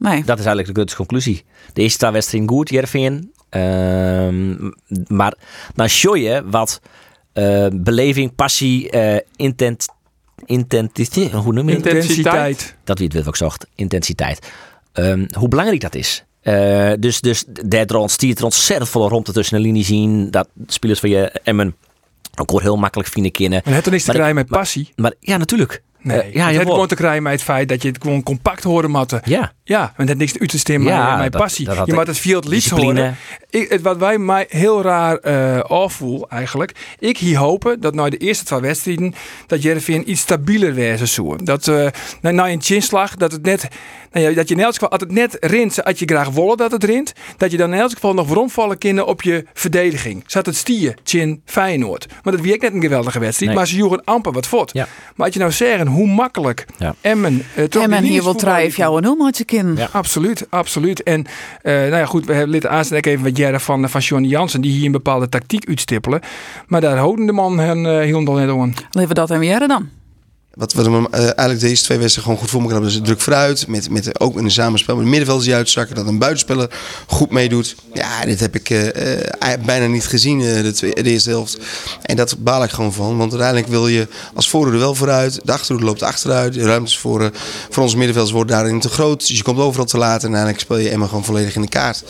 [0.02, 0.24] Nee.
[0.24, 1.44] Dat is eigenlijk de grootste conclusie.
[1.74, 3.32] De eerste twee wedstrijden goed, Jervin.
[3.50, 4.70] Ehm
[5.08, 5.34] maar
[5.76, 6.82] dan show je wat
[7.34, 9.86] eh, beleving, passie, eh intent,
[10.46, 11.86] intensiteit, hoe noem je het?
[11.86, 12.76] Intensiteit.
[12.84, 14.48] Dat wie het wil ook zocht, intensiteit.
[14.94, 16.24] Ehm, hoe belangrijk dat is.
[16.42, 20.32] Eh, dus dus daar rond stiert er ontzettend volle rondte tussen de linie zien.
[20.32, 21.76] Dat spelers van je Emmen
[22.42, 23.62] ook heel makkelijk vinden kennen.
[23.66, 24.90] Maar het dan is te Maar ik- krijgen met maar- passie.
[24.96, 25.82] Maar ja, natuurlijk.
[26.04, 28.64] Nee, Eh, ja, het gewoon te krijgen met het feit dat je het gewoon compact
[28.64, 29.22] horen matte.
[29.26, 31.66] Ja, Ja, want het niks uit te stemmen Ja, met mijn dat- passie.
[31.66, 33.16] dat had je moet het veel het liefst horen.
[33.50, 36.72] Ik, het, wat wij mij heel raar eh afvoel eigenlijk.
[37.00, 39.14] Ik hier hopen dat na de eerste twee wedstrijden
[39.48, 41.44] dat Jervin iets stabieler wezen zou.
[41.44, 41.88] Dat eh
[42.22, 43.68] na, na een chinslag dat het net
[44.12, 46.58] nou ja, dat je in elk geval als het net rint, als je graag willen
[46.58, 50.24] dat het rint, dat je dan in elk geval nog rondvallen kunnen op je verdediging.
[50.28, 52.08] Zat het stier, chin Feyenoord.
[52.24, 53.60] Maar dat wie ik net een geweldige wedstrijd, Nee.
[53.60, 54.70] maar ze joegen amper wat voort.
[54.74, 54.88] Ja.
[55.16, 56.96] Maar als je nou zeggen hoe makkelijk Ja.
[57.02, 59.78] Emmen uh, Emmen hier wil drijven jou een nummertje kind.
[59.78, 59.90] Ja.
[59.92, 61.04] Absoluut, absoluut.
[61.04, 61.26] En
[61.62, 64.62] eh, nou ja, goed, we hebben lid aanstek even wat jaren van, van Johnny Jansen,
[64.62, 66.22] die hier een bepaalde tactiek uitstippelen.
[66.68, 68.74] Maar daar houden de man hen uh, helemaal net aan.
[68.92, 70.01] Leven dat en weer dan.
[70.54, 72.94] Wat, we uh, eigenlijk deze twee wedstrijden gewoon goed voor elkaar hebben.
[72.94, 73.68] Dus druk vooruit.
[73.68, 75.96] Met, met, ook in een samenspel met middenvelders die uitzakken.
[75.96, 76.70] Dat een buitenspeler
[77.08, 77.76] goed meedoet.
[77.94, 78.92] Ja, dit heb ik uh, uh,
[79.66, 81.58] bijna niet gezien de, twee, de, eerste helft.
[82.02, 83.18] En dat baal ik gewoon van.
[83.18, 85.40] Want uiteindelijk wil je als voorhoede wel vooruit.
[85.44, 86.54] De achterhoede loopt achteruit.
[86.54, 87.28] De ruimtes voor, uh,
[87.70, 89.28] voor onze middenvelders worden daarin te groot.
[89.28, 90.24] Dus je komt overal te laat.
[90.24, 92.04] En uiteindelijk speel je Emma gewoon volledig in de kaart.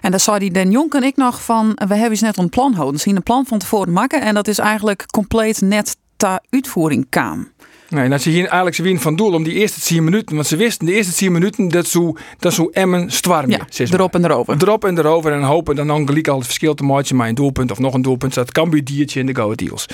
[0.00, 1.72] En daar zei die Den Jonk en ik nog van...
[1.74, 3.00] We hebben eens net een plan houden.
[3.00, 4.22] Zien een plan van tevoren maken.
[4.22, 7.48] En dat is eigenlijk compleet net ter uitvoering kwam.
[7.88, 10.34] Nee, dat ze hier eigenlijk ze winnen van doel om die eerste 10 minuten.
[10.34, 13.50] Want ze wisten de eerste 10 minuten dat zo, dat zo Emmen stwarm.
[13.50, 14.56] Ja, erop en erover.
[14.62, 15.32] Erop en erover.
[15.32, 17.94] En hopen dan dan gelijk al het verschil te maken met een doelpunt of nog
[17.94, 18.34] een doelpunt.
[18.34, 19.86] Dat kan bij diertje in de Go Deals.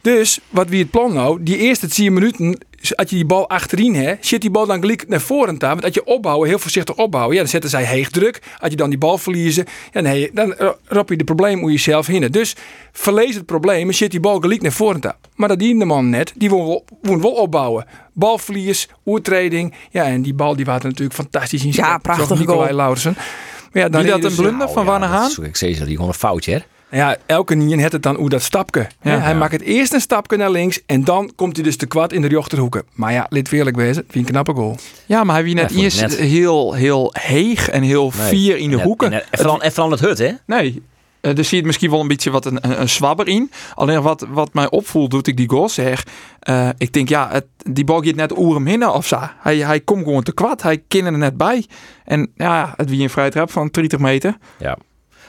[0.00, 2.58] Dus wat wie het plan nou, die eerste 10 minuten,
[2.94, 5.68] als je die bal achterin hebt, zit die bal dan gelijk naar voren aan.
[5.68, 8.42] Want als je opbouwen, heel voorzichtig opbouwen, ja, dan zetten zij heeg druk.
[8.58, 12.06] Als je dan die bal verliezen, ja, nee, dan rap je de probleem hoe jezelf
[12.06, 12.30] heen.
[12.30, 12.56] Dus
[12.92, 15.16] verlees het probleem en zit die bal gelijk naar voren aan.
[15.34, 17.86] Maar dat die de man net, die wil wel, opbouwen.
[18.12, 19.74] Balverlies, oertreding.
[19.90, 22.74] Ja, en die bal die was natuurlijk fantastisch in Ja, prachtig Nicolai.
[22.74, 25.30] Maar ja, dan Wie dat een blunder van Warner Haan?
[25.42, 26.58] Ik zei ze, die gewoon een foutje, hè?
[26.90, 28.86] Ja, elke nien heeft het dan hoe dat stapje.
[29.02, 29.18] Ja.
[29.18, 32.12] hij maakt het eerst een stapje naar links en dan komt hij dus te kwad
[32.12, 32.82] in de rechterhoeken.
[32.92, 34.76] Maar ja, lid eerlijk wezen, vind een knappe goal.
[35.06, 36.16] Ja, maar hij wie net eerst net.
[36.16, 38.28] heel, heel heeg en heel Nee.
[38.28, 39.12] vier in de En- hoeken.
[39.12, 40.30] En, vooral, en vooral het hut, hè?
[40.46, 40.82] Nee,
[41.20, 43.50] eh er zit misschien wel een beetje wat een, een, een zwabber in.
[43.74, 46.06] Alleen wat, wat mij opvoelt, doet ik die goal zeg.
[46.40, 49.18] eh, ik denk, ja, het, die bal gaat net oer hem hinnen of zo.
[49.40, 50.62] Hij, hij komt gewoon te kwad.
[50.62, 51.66] Hij kan er net bij.
[52.04, 54.36] En ja, het wie een vrije trap van 30 meter.
[54.58, 54.76] Ja.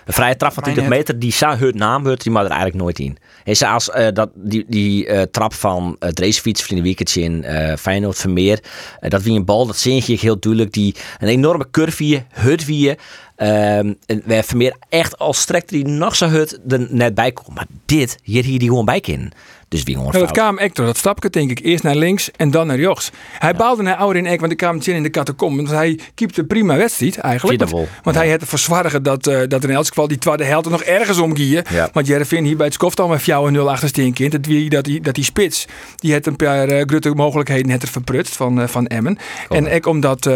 [0.05, 0.99] Een vrije trap van Mijn 20 net.
[0.99, 3.17] meter, die zou het naam wordt, die maar er eigenlijk nooit in.
[3.43, 7.43] En zoals eh, dat, die, die eh, trap van het racefiets van de weekendje in
[7.43, 8.59] eh Feyenoord Vermeer,
[8.99, 12.65] eh, dat wie een bal, dat zie je heel duidelijk, die een enorme curve, hut
[12.65, 12.97] wie
[13.35, 17.55] Ehm en waar Vermeer echt als strekte die nog zo hut er net bij komt.
[17.55, 19.31] Maar dit, hier hier die gewoon bij.
[19.71, 21.59] Dus wie gewoon Nou, dat kwam echt door dat stapje, denk ik.
[21.59, 23.11] Eerst naar links en dan naar rechts.
[23.39, 25.55] Hij baalde naar ouder in Eck, want ik kwam in de catacomb.
[25.55, 27.69] Want hij keepte prima wedstrijd eigenlijk.
[27.69, 30.83] Want, want hij had verzwargen dat, eh, dat in elk geval die tweede helft nog
[30.83, 31.63] ergens omgieën.
[31.69, 31.89] Ja.
[31.93, 34.31] Want Jerevin hier bij het Skoft al met 4-0 achtersteen kind.
[34.31, 37.81] Dat, wie, dat, die, dat die spits, die had een paar eh grote mogelijkheden net
[37.81, 39.17] er verprutst van, eh, van Emmen.
[39.49, 40.29] En ik omdat...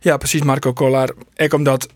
[0.00, 1.10] ja, precies, Marco Collar.
[1.34, 1.88] Ik omdat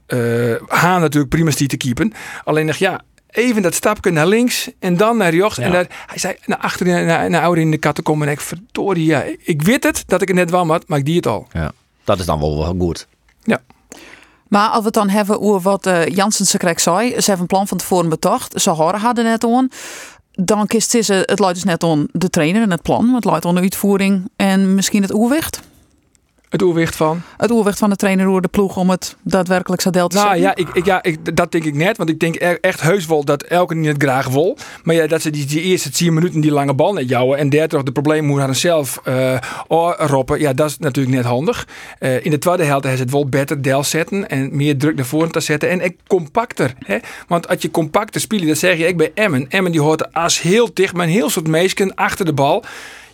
[0.66, 2.12] Haan natuurlijk prima stiet te keepen.
[2.44, 3.00] Alleen nog, ja,
[3.30, 5.58] even dat stapje naar links en dan naar rechts.
[5.58, 8.24] En daar, hij zei naar achter, naar, naar ouder in de catacombe.
[8.24, 11.04] En ik, verdorie, ja, ik weet het dat ik het net wel had, maar ik
[11.04, 11.46] die het al.
[11.52, 11.72] Ja.
[12.04, 13.06] Dat is dan wel, wel goed.
[14.48, 17.40] Maar als we het dan hebben over wat eh Jansen ze krijgt zei, ze hebben
[17.40, 19.70] een plan van tevoren betocht, ze horen hadden net on.
[20.32, 23.24] Dan kist ze, het leidt dus net on de trainer en het plan, maar het
[23.24, 25.60] leidt on de uitvoering en misschien het oerwicht.
[26.48, 27.20] Het oerwicht van.
[27.36, 30.28] Het oerwicht van de trainer door de ploeg om het daadwerkelijk zo deel te Nou
[30.28, 30.44] zetten.
[30.46, 31.96] ja, ik, ik, ja ik, dat denk ik net.
[31.96, 34.56] Want ik denk er- echt heus wel dat elke niet het graag wil.
[34.82, 37.38] Maar ja, dat ze die, die eerste 10 minuten die lange bal net jouwen.
[37.38, 39.36] En toch de probleem moet aan zelf eh
[39.96, 40.40] roppen.
[40.40, 41.66] Ja, dat is natuurlijk net handig.
[41.98, 44.28] Eh, in de tweede helft is het wel beter deel zetten.
[44.28, 45.70] En meer druk naar voren te zetten.
[45.70, 46.74] En ik compacter.
[46.84, 46.96] Hè?
[47.28, 49.46] Want als je compacter speelt, dat zeg je ik bij Emmen.
[49.48, 50.94] Emmen die hoort as heel dicht.
[50.94, 52.64] Maar een heel soort meesken achter de bal.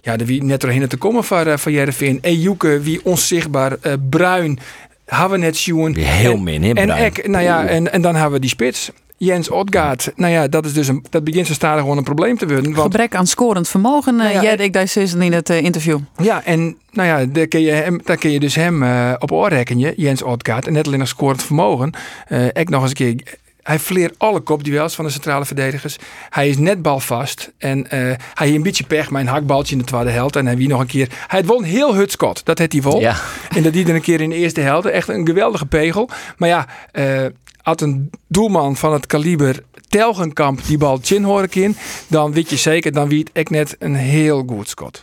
[0.04, 2.18] Ja, er wie net doorheen te komen van, uh, van Jereveen.
[2.22, 3.76] Ejuke, wie onzichtbaar.
[3.80, 4.58] eh, bruin.
[5.04, 5.96] Hebben we net zien.
[5.96, 8.90] Heel En- min, hè, En, ek, nou ja, en, en dan hebben we die spits.
[9.16, 10.12] Jens Odgaard.
[10.16, 12.64] Nou ja, dat is dus een, dat begint zo stadig gewoon een probleem te worden.
[12.74, 15.50] Want, Gebrek aan scorend vermogen, Nou ja, uh, ja, en- ik daar zitten in het
[15.50, 15.98] eh, interview.
[16.22, 19.32] ja, en nou ja, daar kun je, hem, daar kun je dus hem eh, op
[19.32, 20.66] oorrekenen, Jens Odgaard.
[20.66, 21.92] En net alleen nog scorend vermogen.
[22.26, 23.36] Eh ik nog eens een keer.
[23.64, 25.96] Hij vleert alle kopduels van de centrale verdedigers.
[26.31, 27.53] Hij is net balvast.
[27.59, 30.37] En eh, hij heeft een beetje pech, mijn hakbaltje in de tweede helft.
[30.37, 31.09] En hij wie nog een keer.
[31.27, 32.44] Hij een heel hutskot.
[32.44, 33.00] Dat heeft hij wel.
[33.00, 33.16] Ja.
[33.55, 34.87] En dat die er een keer in de eerste helft.
[34.87, 36.09] Echt een geweldige pegel.
[36.37, 37.24] Maar ja, eh
[37.64, 41.77] had een doelman van het kaliber Telgenkamp die bal chin horen in.
[42.07, 45.03] Dan weet je zeker, dan wie ik net een heel goed skot.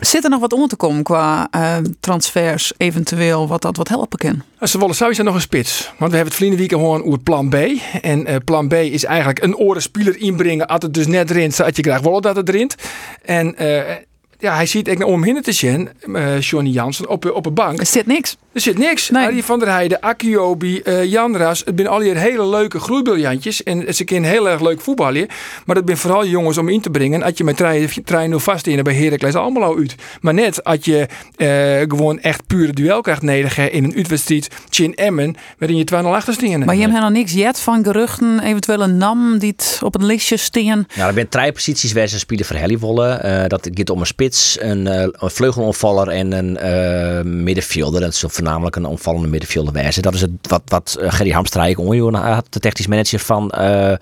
[0.00, 4.18] Zit er nog wat om te komen qua eh, transfers, eventueel wat dat wat helpen
[4.18, 4.42] kan?
[4.60, 5.92] Ze willen sowieso nog een spits.
[5.98, 7.54] Want we hebben het verleden weekend gewoon over plan B.
[8.02, 10.66] En eh, plan B is eigenlijk een oren inbrengen.
[10.66, 12.74] Als het dus net rint, zodat je graag willen dat het rint.
[13.22, 13.96] En eh,
[14.38, 17.54] ja, hij ziet ik om hem heen te zien, eh Johnny Jansen, op, op een
[17.54, 17.80] bank.
[17.80, 18.36] Er zit niks.
[18.52, 19.10] Er zit niks.
[19.10, 19.26] Nee.
[19.26, 21.62] Arie van der Heijden, Akiobi, eh Janras.
[21.64, 23.62] Het zijn al hier hele leuke groeibriljantjes.
[23.62, 25.26] En ze kunnen heel erg leuk voetballen.
[25.64, 27.22] Maar dat zijn vooral jongens om in te brengen.
[27.22, 27.56] Als je met
[28.04, 29.94] trein 0 vast in bij Heracles allemaal al uit.
[30.20, 34.48] Maar net als je eh, gewoon echt pure duel krijgt nodig in een uitwedstrijd.
[34.68, 36.58] Chin Emmen, waarin je 2-0 achter.
[36.64, 40.02] Maar je hebt nog niks jet van geruchten, eventueel een nam die het op het
[40.02, 40.86] lijstje staan.
[40.94, 43.08] Nou, er zijn drie posities waar ze spelen voor Hellywolle.
[43.08, 44.25] Eh dat gaat om een spits,
[44.60, 48.00] een, eh, een vleugelonvaller en een eh middenvelder.
[48.00, 50.00] Dat is voornamelijk een onvallende middenvelder wijze.
[50.00, 51.72] Dat is het wat, wat eh, Gerry Hamstra
[52.12, 53.94] had, de technisch manager van, eh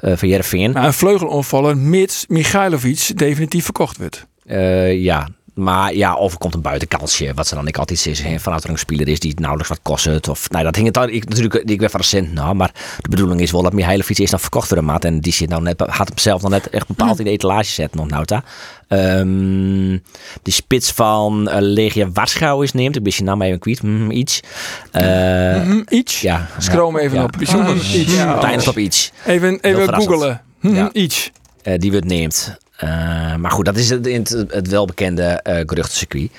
[0.00, 0.72] van Jereveen.
[0.72, 3.98] Maar een vleugelonvaller, mits Michailovic definitief verkocht.
[4.44, 8.40] Eh, ja, maar ja, of er komt een buitenkansje, wat ze dan ik altijd zeggen,
[8.40, 10.04] vanuit er een speler is die het nauwelijks wat kost.
[10.04, 12.54] het, Of, nou, dat hing het dan, ik, natuurlijk, ik ben van de cent nou,
[12.54, 15.04] maar de bedoeling is wel dat Mihailovic eerst dan verkocht worden, maat.
[15.04, 17.70] En die zit nou net, had hem zelf nog net echt bepaald in de etalage
[17.70, 18.44] zetten, nog nou daar.
[18.88, 19.98] Ehm,
[20.42, 24.10] de spits van uh, Legia Warschau is neemt, ik ben je naam even kwijt, hm,
[24.10, 24.40] iets.
[24.90, 26.20] Eh, Hm, iets?
[26.20, 27.24] Ja, Schroom even ja.
[27.24, 27.32] op.
[27.38, 28.16] Bijzonder iets.
[28.16, 29.12] het eindigt op iets.
[29.26, 30.40] Even, even googelen.
[30.60, 30.92] Hm, Ja.
[30.92, 31.30] Iets.
[31.62, 32.56] Eh, die wordt neemt.
[32.82, 36.30] Eh, maar goed, dat is het, het, het welbekende eh geruchtencircuit.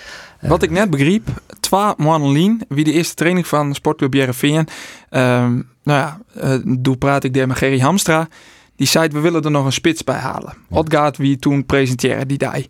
[0.42, 1.28] Wat ik net begreep,
[1.60, 4.68] Twa Manolien, wie de eerste training van Sportclub Jereveen.
[5.10, 5.54] Ehm
[5.84, 8.28] nou ja, eh doe praat ik daar met Gerry Hamstra.
[8.76, 10.54] Die zei, we willen er nog een spits bij halen.
[10.72, 12.62] Gaat wie toen presenteren die dag.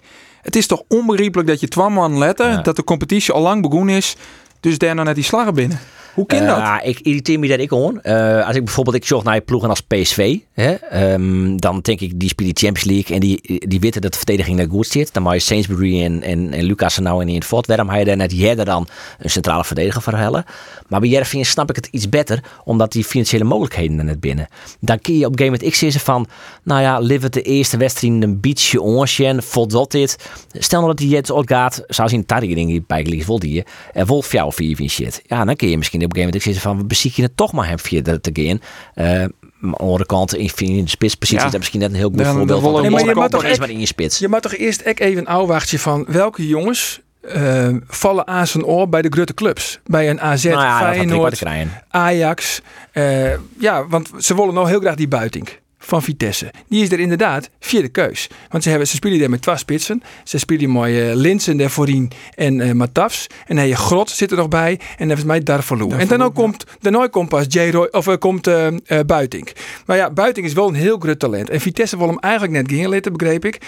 [0.41, 2.61] Het is toch onbegrijpelijk dat je Twa man letten, Ja.
[2.61, 4.15] dat de competitie al lang begonnen is.
[4.59, 5.79] Dus daar nou net die slagen binnen.
[6.13, 6.57] Hoe kan dat?
[6.57, 7.99] Uh, ik irriteer me dat ik hoor.
[8.03, 10.75] Uh, als ik bijvoorbeeld ik zocht naar ploegen als PSV, hè,
[11.13, 14.57] um, dan denk ik die spelen Champions League en die, die weten dat de verdediging
[14.57, 15.13] net goed zit.
[15.13, 17.67] Dan mag je Sainsbury en, en, en Lucas er nou in het fort.
[17.67, 18.87] Waarom ga je daar net Jerder dan
[19.19, 20.45] een centrale verdediger voor hellen?
[20.87, 24.47] Maar bij Jervin snap ik het iets beter, omdat die financiële mogelijkheden er net binnen.
[24.79, 26.27] Dan kun je op gegeven moment ik zeggen van,
[26.63, 30.29] nou ja, live het de eerste wedstrijd een beetje onsjen, voldoet dit.
[30.51, 34.23] Stel nou dat die het gaat, zoals in de targeting bij vol die, en vol
[34.29, 35.21] jou of je shit.
[35.25, 37.37] Ja, dan kun je misschien op een gegeven moment zeggen van, we beziek je het
[37.37, 38.61] toch maar hem via te gaan.
[38.95, 39.21] Uh,
[39.63, 41.45] aan de andere kant, in de spitspositie ja.
[41.45, 42.61] is dat misschien net een heel goed voorbeeld.
[42.61, 44.19] Van nee, maar je moet toch maar in je spits.
[44.19, 49.01] Je moet toch eerst even een van welke jongens uh, vallen aan zijn oor bij
[49.01, 49.79] de grote clubs.
[49.85, 51.43] Bij een AZ, nou ja, Feyenoord,
[51.89, 52.61] Ajax.
[52.93, 55.49] Uh, ja, want ze willen nou heel graag die buiting
[55.85, 56.51] van Vitesse.
[56.67, 58.27] Die is er inderdaad vierde keus.
[58.49, 60.03] Want ze, hebben, ze spelen daar met twee spitsen.
[60.23, 63.27] Ze spelen mooie uh, Linsen daar voorin en uh, Matafs.
[63.45, 64.79] En dan je Grot zit er nog bij.
[64.97, 65.89] En dan is mij Darvalu.
[65.89, 68.67] En daarna komt, daarna komt pas J-Roy, of uh, komt uh,
[69.05, 69.51] Buitink.
[69.85, 71.49] Maar ja, Buitink is wel een heel groot talent.
[71.49, 73.61] En Vitesse wil hem eigenlijk net gingen laten, begreep ik.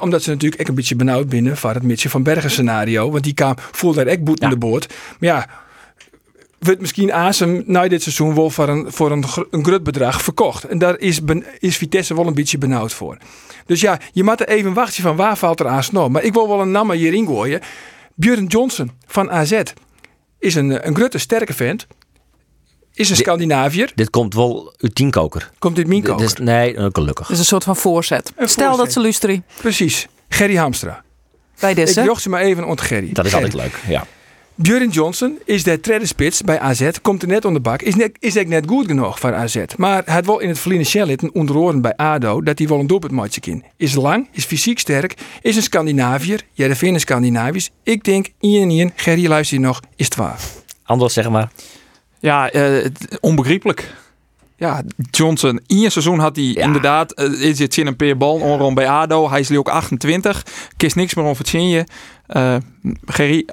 [0.00, 3.10] omdat ze natuurlijk ook een beetje benauwd binnen van het Mitje van Bergen scenario.
[3.10, 4.94] Want die kwam voelde daar echt boet in de boord.
[5.18, 5.48] Maar ja
[6.60, 10.64] wordt misschien Asem na dit seizoen wel voor een, voor een, een groot bedrag verkocht.
[10.64, 11.20] En daar is,
[11.58, 13.16] is Vitesse wel een beetje benauwd voor.
[13.66, 16.08] Dus ja, je moet er even wachten van waar valt er Asem nog.
[16.08, 17.60] Maar ik wil wel een naam hierin gooien.
[18.14, 19.62] Björn Johnson van AZ
[20.38, 21.86] is een, een grote sterke vent.
[22.94, 23.92] Is een Scandinaviër.
[23.94, 25.50] Dit komt wel uit tienkoker.
[25.58, 26.42] Komt dit Mienkoker?
[26.42, 27.26] nee, gelukkig.
[27.26, 28.32] Het is een soort van voorzet.
[28.38, 29.44] Stel dat ze lusteren.
[29.56, 30.08] Precies.
[30.28, 31.02] Gerry Hamstra.
[31.60, 32.00] Bij deze.
[32.00, 33.12] Ik jocht ze maar even ont Gerry.
[33.12, 34.06] Dat is altijd leuk, ja.
[34.62, 37.82] Björn Johnson is de tweede spits bij AZ, komt er net onder bak.
[37.82, 39.64] Is, net, is net goed genoeg voor AZ.
[39.76, 42.86] Maar hij had wel in het verliezen Shellitten onderhoren bij ADO dat hij wel een
[42.86, 43.64] doelpuntmatje in.
[43.76, 46.42] Is lang, is fysiek sterk, is een Scandinaviër.
[46.52, 47.70] Jereveen is Scandinavisch.
[47.82, 50.40] Ik denk, Ian en Ian, Gerry luister je nog, is het waar.
[50.84, 51.50] Anders zeg maar.
[52.18, 52.86] Ja, uh,
[53.20, 53.94] onbegrijpelijk.
[54.56, 58.38] Ja, Johnson, in je seizoen had hij inderdaad, uh, is het zin een peer bal
[58.38, 59.30] rond bij ADO.
[59.30, 60.46] Hij is nu ook 28,
[60.76, 61.84] kist niks meer het je.
[62.28, 62.56] Uh,
[63.04, 63.46] Gerry,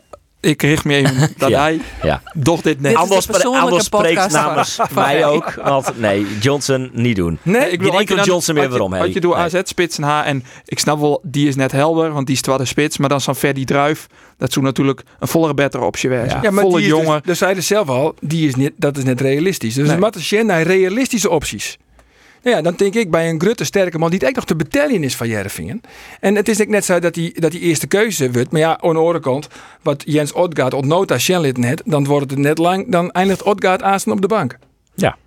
[0.48, 2.22] ik richt me even dat ja, hij ja.
[2.34, 2.96] doch dit net.
[2.96, 5.54] Anders, anders spreekt namens mij ook.
[5.54, 7.40] Want nee, Johnson niet doen.
[7.42, 8.92] Nee, ik wil enkel Johnson meer waarom.
[8.92, 12.28] Wat je door AZ spitsen haar en ik snap wel, die is net helder, want
[12.28, 12.98] die is de spits.
[12.98, 14.08] Maar dan zo'n Ferdi Druif,
[14.38, 16.40] dat zou natuurlijk een volle betere optie wezen.
[16.42, 17.22] Ja, maar volle die jongen.
[17.24, 19.74] Dus, dus zei zelf al, die is niet, dat is net realistisch.
[19.74, 19.98] Dus nee.
[20.30, 21.78] een naar realistische opties.
[22.44, 24.56] Nou ja, dan denk ik bij een grutte sterke man die het echt nog te
[24.56, 25.82] betellen is van Jervingen.
[26.20, 28.52] En het is net zo dat hij dat die eerste keuze wordt.
[28.52, 29.48] Maar ja, aan de andere kant,
[29.82, 33.82] wat Jens Odgaard op nota Shellit net, dan wordt het net lang, dan eindigt Odgaard
[33.82, 34.58] aanstaan op de bank.
[34.96, 35.18] Ja.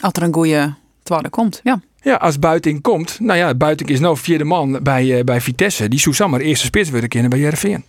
[0.00, 1.80] Als er een goede tweede komt, ja.
[2.00, 5.88] Ja, als Buiting komt, nou ja, Buiting is nou vierde man bij, uh, bij Vitesse.
[5.88, 7.84] Die zou maar eerste spits willen kennen bij Jervingen.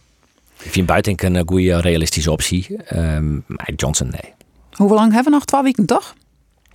[0.63, 2.77] Ik vind Buiting een goede realistische optie.
[2.95, 3.45] Um,
[3.75, 4.33] Johnson, nee.
[4.71, 5.45] Hoe lang hebben we nog?
[5.45, 6.15] Twee weken, toch?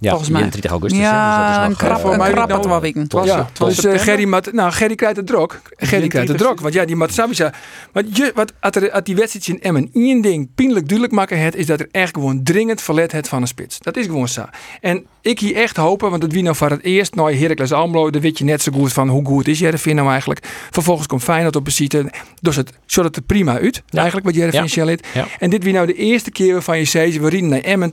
[0.00, 0.50] Ja, volgens mij.
[0.50, 1.00] 30 augustus.
[1.00, 3.06] Ja, dus een krap, uh, een krappe nou, weken.
[3.24, 5.61] Ja, dus uh, Gerry, Mat, nou, Gerry krijgt het drok.
[5.76, 6.61] Gerry krijgt het drok.
[6.61, 7.52] Want ja, die Matsabisa.
[7.92, 11.40] Want je, wat, als, er, als die wedstrijd in Emmen één ding pijnlijk duidelijk maken
[11.40, 13.78] het, is dat er echt gewoon dringend verlet het van een spits.
[13.78, 14.44] Dat is gewoon zo.
[14.80, 18.11] En ik hier echt hopen, want het wie nou voor het eerst, nou Heracles Almelo,
[18.11, 20.46] dan weet je net zo goed van hoe goed is Jereveen nou eigenlijk.
[20.70, 22.11] Vervolgens komt Feyenoord op visite.
[22.40, 23.98] Dus het zodat het prima uit, ja.
[23.98, 24.96] eigenlijk wat ja.
[25.14, 25.26] ja.
[25.38, 27.92] En dit wie nou de eerste keer van je zei, we rieden naar Emmen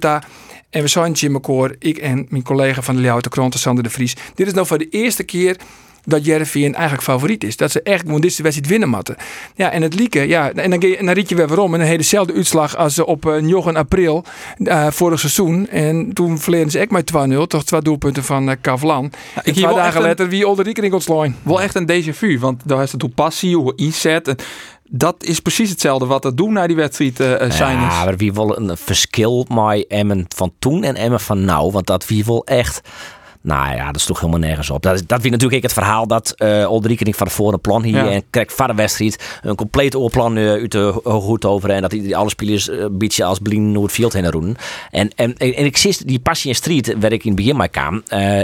[0.69, 3.89] en we zijn Jim McCoor, ik en mijn collega van de Leeuwarden Krant, Sander de
[3.89, 4.15] Vries.
[4.35, 5.57] Dit is nou voor de eerste keer
[6.05, 7.57] dat Jereveen eigenlijk favoriet is.
[7.57, 9.15] Dat ze echt gewoon deze wedstrijd winnen matten.
[9.55, 11.73] Ja, en het lieke, ja, en dan, en dan riet je weer waarom.
[11.73, 14.25] En dan heet dezelfde uitslag als ze op uh, 9 april
[14.57, 15.67] uh, vorig seizoen.
[15.69, 19.11] En toen verleden ze echt met 2-0, toch twee doelpunten van uh, Kavlan.
[19.35, 21.35] Ja, ik twee dagen later wie Olde Riekening ontslaan.
[21.43, 24.35] Wel echt een déjà vu, want daar is het hoe passie, hoe inzet
[24.89, 27.93] dat is precies hetzelfde wat er doen naar die wedstrijd uh, zijn is.
[27.93, 31.71] Ja, maar wie wil een verschil met Emmen van toen en Emmen van nou.
[31.71, 32.81] Want dat wie wil echt
[33.45, 34.81] nou ja, dat is toch helemaal nergens op.
[34.81, 37.83] Dat, dat wie natuurlijk ik het verhaal dat uh, eh, Olderiekening van voor een plan
[37.83, 41.81] hier en krijgt van de wedstrijd een compleet oorplan uh, uit de goed over en
[41.81, 44.57] dat die alle spelers uh, een beetje als blien Noord field heen doen.
[44.91, 47.67] En, en, en, ik zie die passie in street waar ik in het begin mee
[47.67, 48.01] kwam, uh,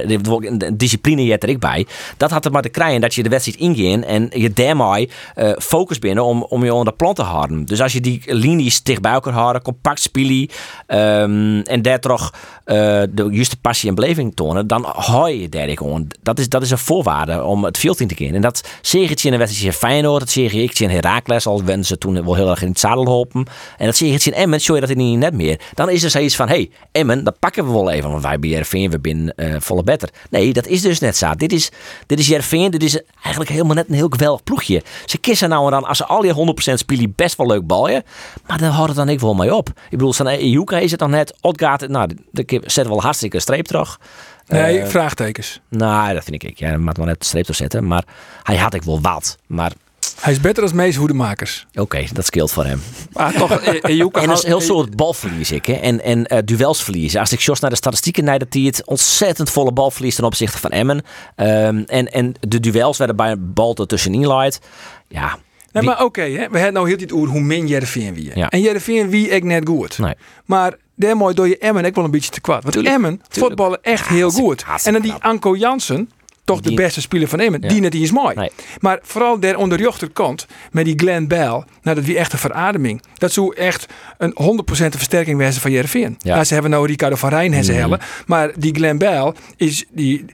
[0.07, 1.87] de discipline je er ik bij.
[2.17, 5.51] Dat had er maar te krijgen dat je de wedstrijd ingaan en je daarmee uh,
[5.57, 7.65] focus binnen om, om je onder de plan te houden.
[7.65, 10.49] Dus als je die linies dicht bij elkaar houden, compact spelen
[10.87, 12.33] um, en daar toch
[12.63, 16.07] de juiste passie en beleving tonen, dan hoi daar ik om.
[16.21, 18.35] Dat is, dat is een voorwaarde om het veld in te keren.
[18.35, 21.85] En dat zeg je in een wedstrijd Feyenoord, dat zeg je in Herakles, al wen
[21.85, 23.45] ze toen wel heel erg in het zadel hopen.
[23.77, 25.59] En dat zeg je in Emmen, show je dat in niet net meer.
[25.73, 28.49] Dan is er zoiets van, hey, Emmen, dat pakken we wel even, want wij bij
[28.49, 30.09] Jervin, we binnen uh, volle better.
[30.29, 31.35] Nee, dat is dus net zo.
[31.35, 31.71] Dit is,
[32.05, 34.83] dit is Jervin, dit is eigenlijk helemaal net een heel geweldig ploegje.
[35.05, 38.03] Ze kissen nou en dan, als ze al je 100% spelen, best wel leuk balje.
[38.47, 39.69] Maar dan houdt het dan ik wel mee op.
[39.69, 43.65] Ik bedoel, zijn Ejuka is het dan net, Odgaat, nou, de zet wel hartstikke streep
[43.65, 43.99] terug.
[44.47, 45.59] Nee, Uh, vraagtekens.
[45.69, 46.59] Nou, dat vind ik.
[46.59, 47.87] Ja, maar wel net de streep te zetten.
[47.87, 48.03] Maar
[48.43, 49.37] hij had ik wel wat.
[49.47, 49.71] Maar
[50.19, 51.67] Hij is beter als meeste hoedemakers.
[51.75, 52.81] oké, dat scheelt voor hem.
[53.13, 55.65] Maar toch, eh, Ejuka En dat is heel soort balverlies ik.
[55.65, 55.73] Hè.
[55.73, 57.19] En, en eh, duels verliezen.
[57.19, 60.25] Als ik Jos naar de statistieken naar dat hij het ontzettend volle bal verliest ten
[60.25, 61.01] opzichte van Emmen.
[61.35, 64.59] Ehm, en, en de duels werden bij een bal er tussenin leidt.
[65.07, 65.37] Ja.
[65.71, 68.31] Nee, wie- maar oké, hè, we hebben nou heel dit over hoe min Jervin wie.
[68.35, 68.49] Ja.
[68.49, 69.97] En Jervin wie ik net goed.
[69.97, 70.13] Nee.
[70.45, 72.61] Maar daarmee door je Emmen ik wel een beetje te kwad.
[72.61, 74.65] Want Tuurlijk, Emmen voetballen echt heel goed.
[74.83, 75.13] En dan die.
[75.19, 76.09] Anko Jansen,
[76.43, 77.67] toch de beste speler van Emmen, Ja.
[77.67, 78.35] die net is mooi.
[78.35, 78.51] Nee.
[78.79, 82.39] Maar vooral daar onder de rechterkant met die Glenn Bell, nou dat wie echt een
[82.39, 83.01] verademing.
[83.17, 83.85] Dat zou echt
[84.17, 86.15] een 100% versterking wezen van Jervin.
[86.19, 86.43] Ja.
[86.43, 87.99] Ze hebben nou Ricardo van Rijn en ze hellen.
[88.25, 90.25] Maar die Glenn Bell is die...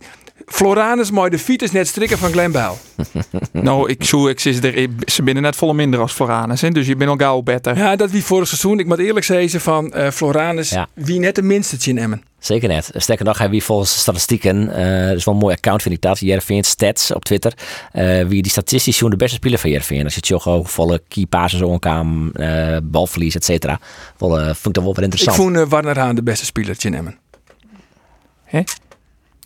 [0.52, 2.72] Floranus mooi de fiets net strikken van Glenn Bell.
[3.52, 6.88] Nou, ik zou, ik zit er, ze binnen net volle minder als Floranus, hè, dus
[6.88, 7.78] je bent al gauw beter.
[7.78, 8.80] Ja, dat wie vorig seizoen.
[8.80, 10.88] Ik moet eerlijk zeggen van eh Floranus, Ja.
[10.94, 12.24] wie net de minste in Emmen.
[12.40, 12.90] Zeker net.
[12.94, 15.96] Sterker nog, hij wie volgens de statistieken, eh dat is wel een mooi account vind
[15.96, 17.54] ik dat, Jervin Stats op Twitter,
[17.92, 20.04] eh, wie die statistisch zien de beste speler van Jervin.
[20.04, 23.80] Als je het zo volle key passes omkwam, eh balverlies, et cetera.
[24.18, 25.36] Wel, eh, vond ik dat wel weer Ik interessant.
[25.38, 27.18] vond eh, Warner Haan de beste speler in Emmen.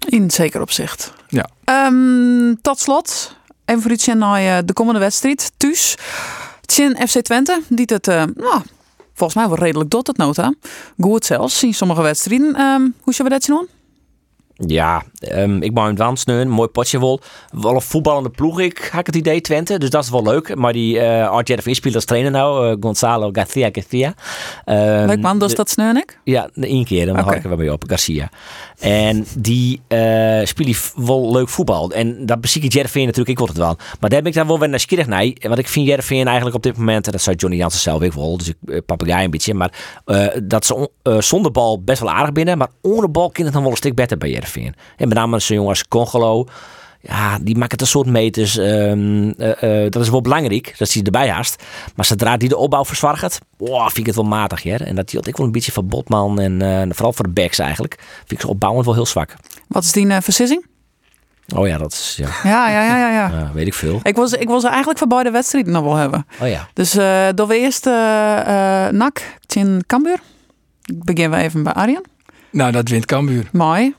[0.07, 1.13] In zeker opzicht.
[1.27, 1.49] Ja.
[1.63, 3.35] Ehm, tot slot,
[3.65, 5.51] even voor iets naar eh, de komende wedstrijd.
[5.57, 5.97] Thuis,
[6.65, 8.61] Tjen FC Twente, die het, eh, nou,
[9.13, 10.53] volgens mij wel redelijk dot het nota.
[10.99, 12.55] Goed zelfs, in sommige wedstrijden.
[12.55, 13.67] Ehm, hoe zullen we dat zien?
[14.67, 17.19] Ja, ehm, ik ben in het wansneun, mooi potje wel.
[17.52, 19.80] Wel een voetballende ploeg, ik had het idee, Twente.
[19.80, 20.56] Dus dat is wel leuk.
[20.56, 24.13] Maar die eh Art als trainer nou, eh, Gonzalo Garcia Garcia.
[24.65, 26.19] Ehm, Leuk man, dus dat sneun ik.
[26.24, 28.30] Ja, één keer, dan hou ik er wel mee op, Garcia.
[28.80, 31.91] En die eh speelt wel leuk voetbal.
[31.91, 33.76] En dat bezie ik Jervin natuurlijk, ik wil het wel.
[34.00, 35.32] Maar daar ben ik dan wel weer nieuwsgierig naar.
[35.41, 38.13] Want ik vind Jervin eigenlijk op dit moment, en dat zou Johnny Jansen zelf ook
[38.13, 40.00] wel, dus ik uh, papegaai een beetje, maar
[40.43, 43.62] dat ze on- zonder bal best wel aardig binnen, maar onder bal kan het dan
[43.62, 44.50] wel een stuk beter bij Jervin.
[44.55, 46.45] En met name zo'n jongen als Congolo,
[47.01, 48.57] ja, die maakt het een soort meters.
[48.57, 51.63] ehm, eh, eh, dat is wel belangrijk, dat hij erbij haast.
[51.95, 54.63] Maar zodra die de opbouw verzwargt, wow, vind ik het wel matig.
[54.63, 54.75] Hè?
[54.75, 57.59] En dat hield ik wel een beetje van Botman en eh, vooral voor de backs
[57.59, 57.95] eigenlijk.
[58.17, 59.33] Vind ik ze opbouwend wel heel zwak.
[59.67, 60.65] Wat is die uh, versissing?
[61.55, 63.11] Oh ja, dat is, ja, Ja, ja, ja, ja.
[63.11, 63.29] ja.
[63.39, 63.99] ja, weet ik veel.
[64.03, 66.25] Ik wil, ze, ik wil ze eigenlijk voor beide wedstrijden nog wel hebben.
[66.41, 66.67] Oh ja.
[66.73, 70.19] Dus uh, door we eerst uh, uh, NAC, Tjen Kambuur.
[70.83, 72.01] Ik begin we even bij Arjen.
[72.51, 73.49] Nou, dat wint Cambuur.
[73.51, 73.95] Mooi.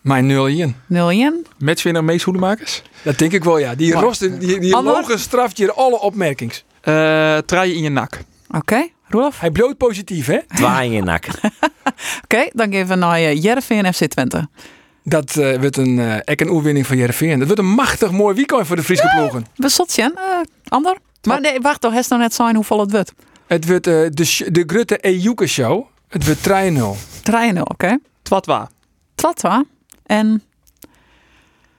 [0.00, 0.76] Mijn 0 in.
[0.86, 1.46] 0 in.
[1.58, 2.82] Matchwinner Mees Hoedemakers?
[3.02, 3.74] Dat denk ik wel, ja.
[3.74, 4.04] Die Mooi.
[4.04, 6.64] rosten, die, die logen straft je alle opmerkings.
[6.80, 8.18] Eh Traaien in je nak.
[8.48, 8.92] Oké, okay.
[9.08, 9.40] Roelof.
[9.40, 10.38] Hij bloot positief, hè?
[10.56, 11.26] Twaai in je nak.
[11.26, 11.50] Oké,
[12.22, 14.48] okay, dan geven we naar uh, Jervin en FC Twente.
[15.04, 17.38] Dat uh, wordt een, uh, ek een oerwinning van Jereveen.
[17.38, 19.46] Dat wordt een machtig mooi weekend voor de Friese ploegen.
[19.56, 20.22] We zotjen, uh,
[20.68, 20.96] ander.
[21.22, 23.12] Maar nee, wacht toch, heeft nou net zijn hoeveel het wordt?
[23.46, 25.86] Het wordt uh, de, de Grutte Ejuke Show.
[26.08, 26.52] Het wordt 3-0.
[27.52, 27.60] 3-0, oké.
[27.60, 27.98] Okay.
[28.22, 28.70] Twatwa.
[29.14, 29.64] Twatwa.
[30.10, 30.42] En...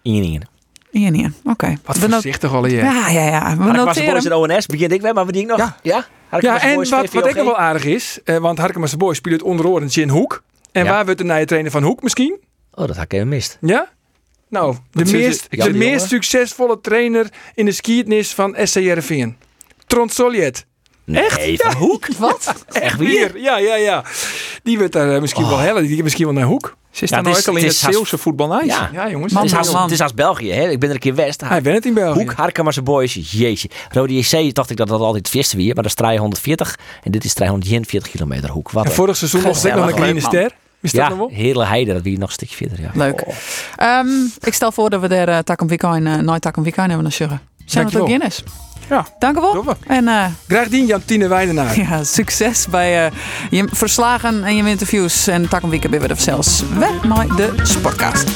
[0.01, 0.47] Iningen.
[0.91, 1.49] Iningen, oké.
[1.49, 1.77] Okay.
[1.85, 2.83] Wat voorzichtig al, ja.
[2.83, 3.57] Ja, ja, ja.
[3.57, 5.57] We Harkema's Boys en ONS, begin ik weer, maar we die nog.
[5.57, 6.05] Ja, ja?
[6.39, 9.67] ja en wat, wat ook wel aardig is, uh, want Harkema's Boys speelt het onder
[9.67, 10.43] oren in Hoek.
[10.71, 10.89] En ja.
[10.89, 12.39] waar wordt de nieuwe trainer van Hoek misschien?
[12.71, 13.57] Oh, dat had ik even mist.
[13.61, 13.89] Ja?
[14.47, 19.37] Nou, de meest, de meest succesvolle trainer in de skiertnis van SCRVN.
[19.87, 20.65] Trond Soljet.
[21.11, 21.61] Nee, Echt?
[21.61, 22.07] Van Hoek?
[22.17, 22.65] Wat?
[22.71, 23.39] Echt weer?
[23.39, 24.03] Ja, ja, ja.
[24.63, 25.49] Die wordt daar uh, misschien oh.
[25.49, 25.87] wel hellen.
[25.87, 26.77] Die misschien wel naar Hoek.
[26.91, 28.89] Ze is ja, dan ook al in het Zeeuwse voetbal Ja.
[28.93, 29.33] ja, jongens.
[29.33, 30.69] Man, het, is als, het is als België, hè?
[30.69, 31.41] Ik ben er een keer West.
[31.41, 32.19] Hij bent het in België.
[32.19, 33.69] Hoek, Harkema's Boys, jeetje.
[33.89, 37.11] Rode JC dacht ik dat dat altijd het eerste weer, maar dat is 340 en
[37.11, 38.71] dit is 341 kilometer hoek.
[38.71, 40.51] Wat en vorig seizoen nog nog een kleine ster.
[40.81, 41.37] Is ja, dat nog wel?
[41.37, 42.81] hele heide, dat wie nog een stukje verder.
[42.81, 42.91] Ja.
[42.93, 43.27] Leuk.
[43.27, 43.99] Oh.
[43.99, 47.11] Um, ik stel voor dat we daar uh, Weekend, uh, nooit Takum Weekend hebben naar
[47.11, 47.41] Sjuggen.
[47.65, 48.43] Zijn ook Guinness?
[48.89, 49.05] Ja.
[49.19, 49.75] Dank u wel.
[49.87, 51.79] En, uh, Graag dien Jantine Weidenaar.
[51.89, 53.11] Ja, succes bij uh,
[53.49, 55.27] je verslagen en je interviews.
[55.27, 58.29] En Takum Weekend weer zelfs weg naar de Sportcast.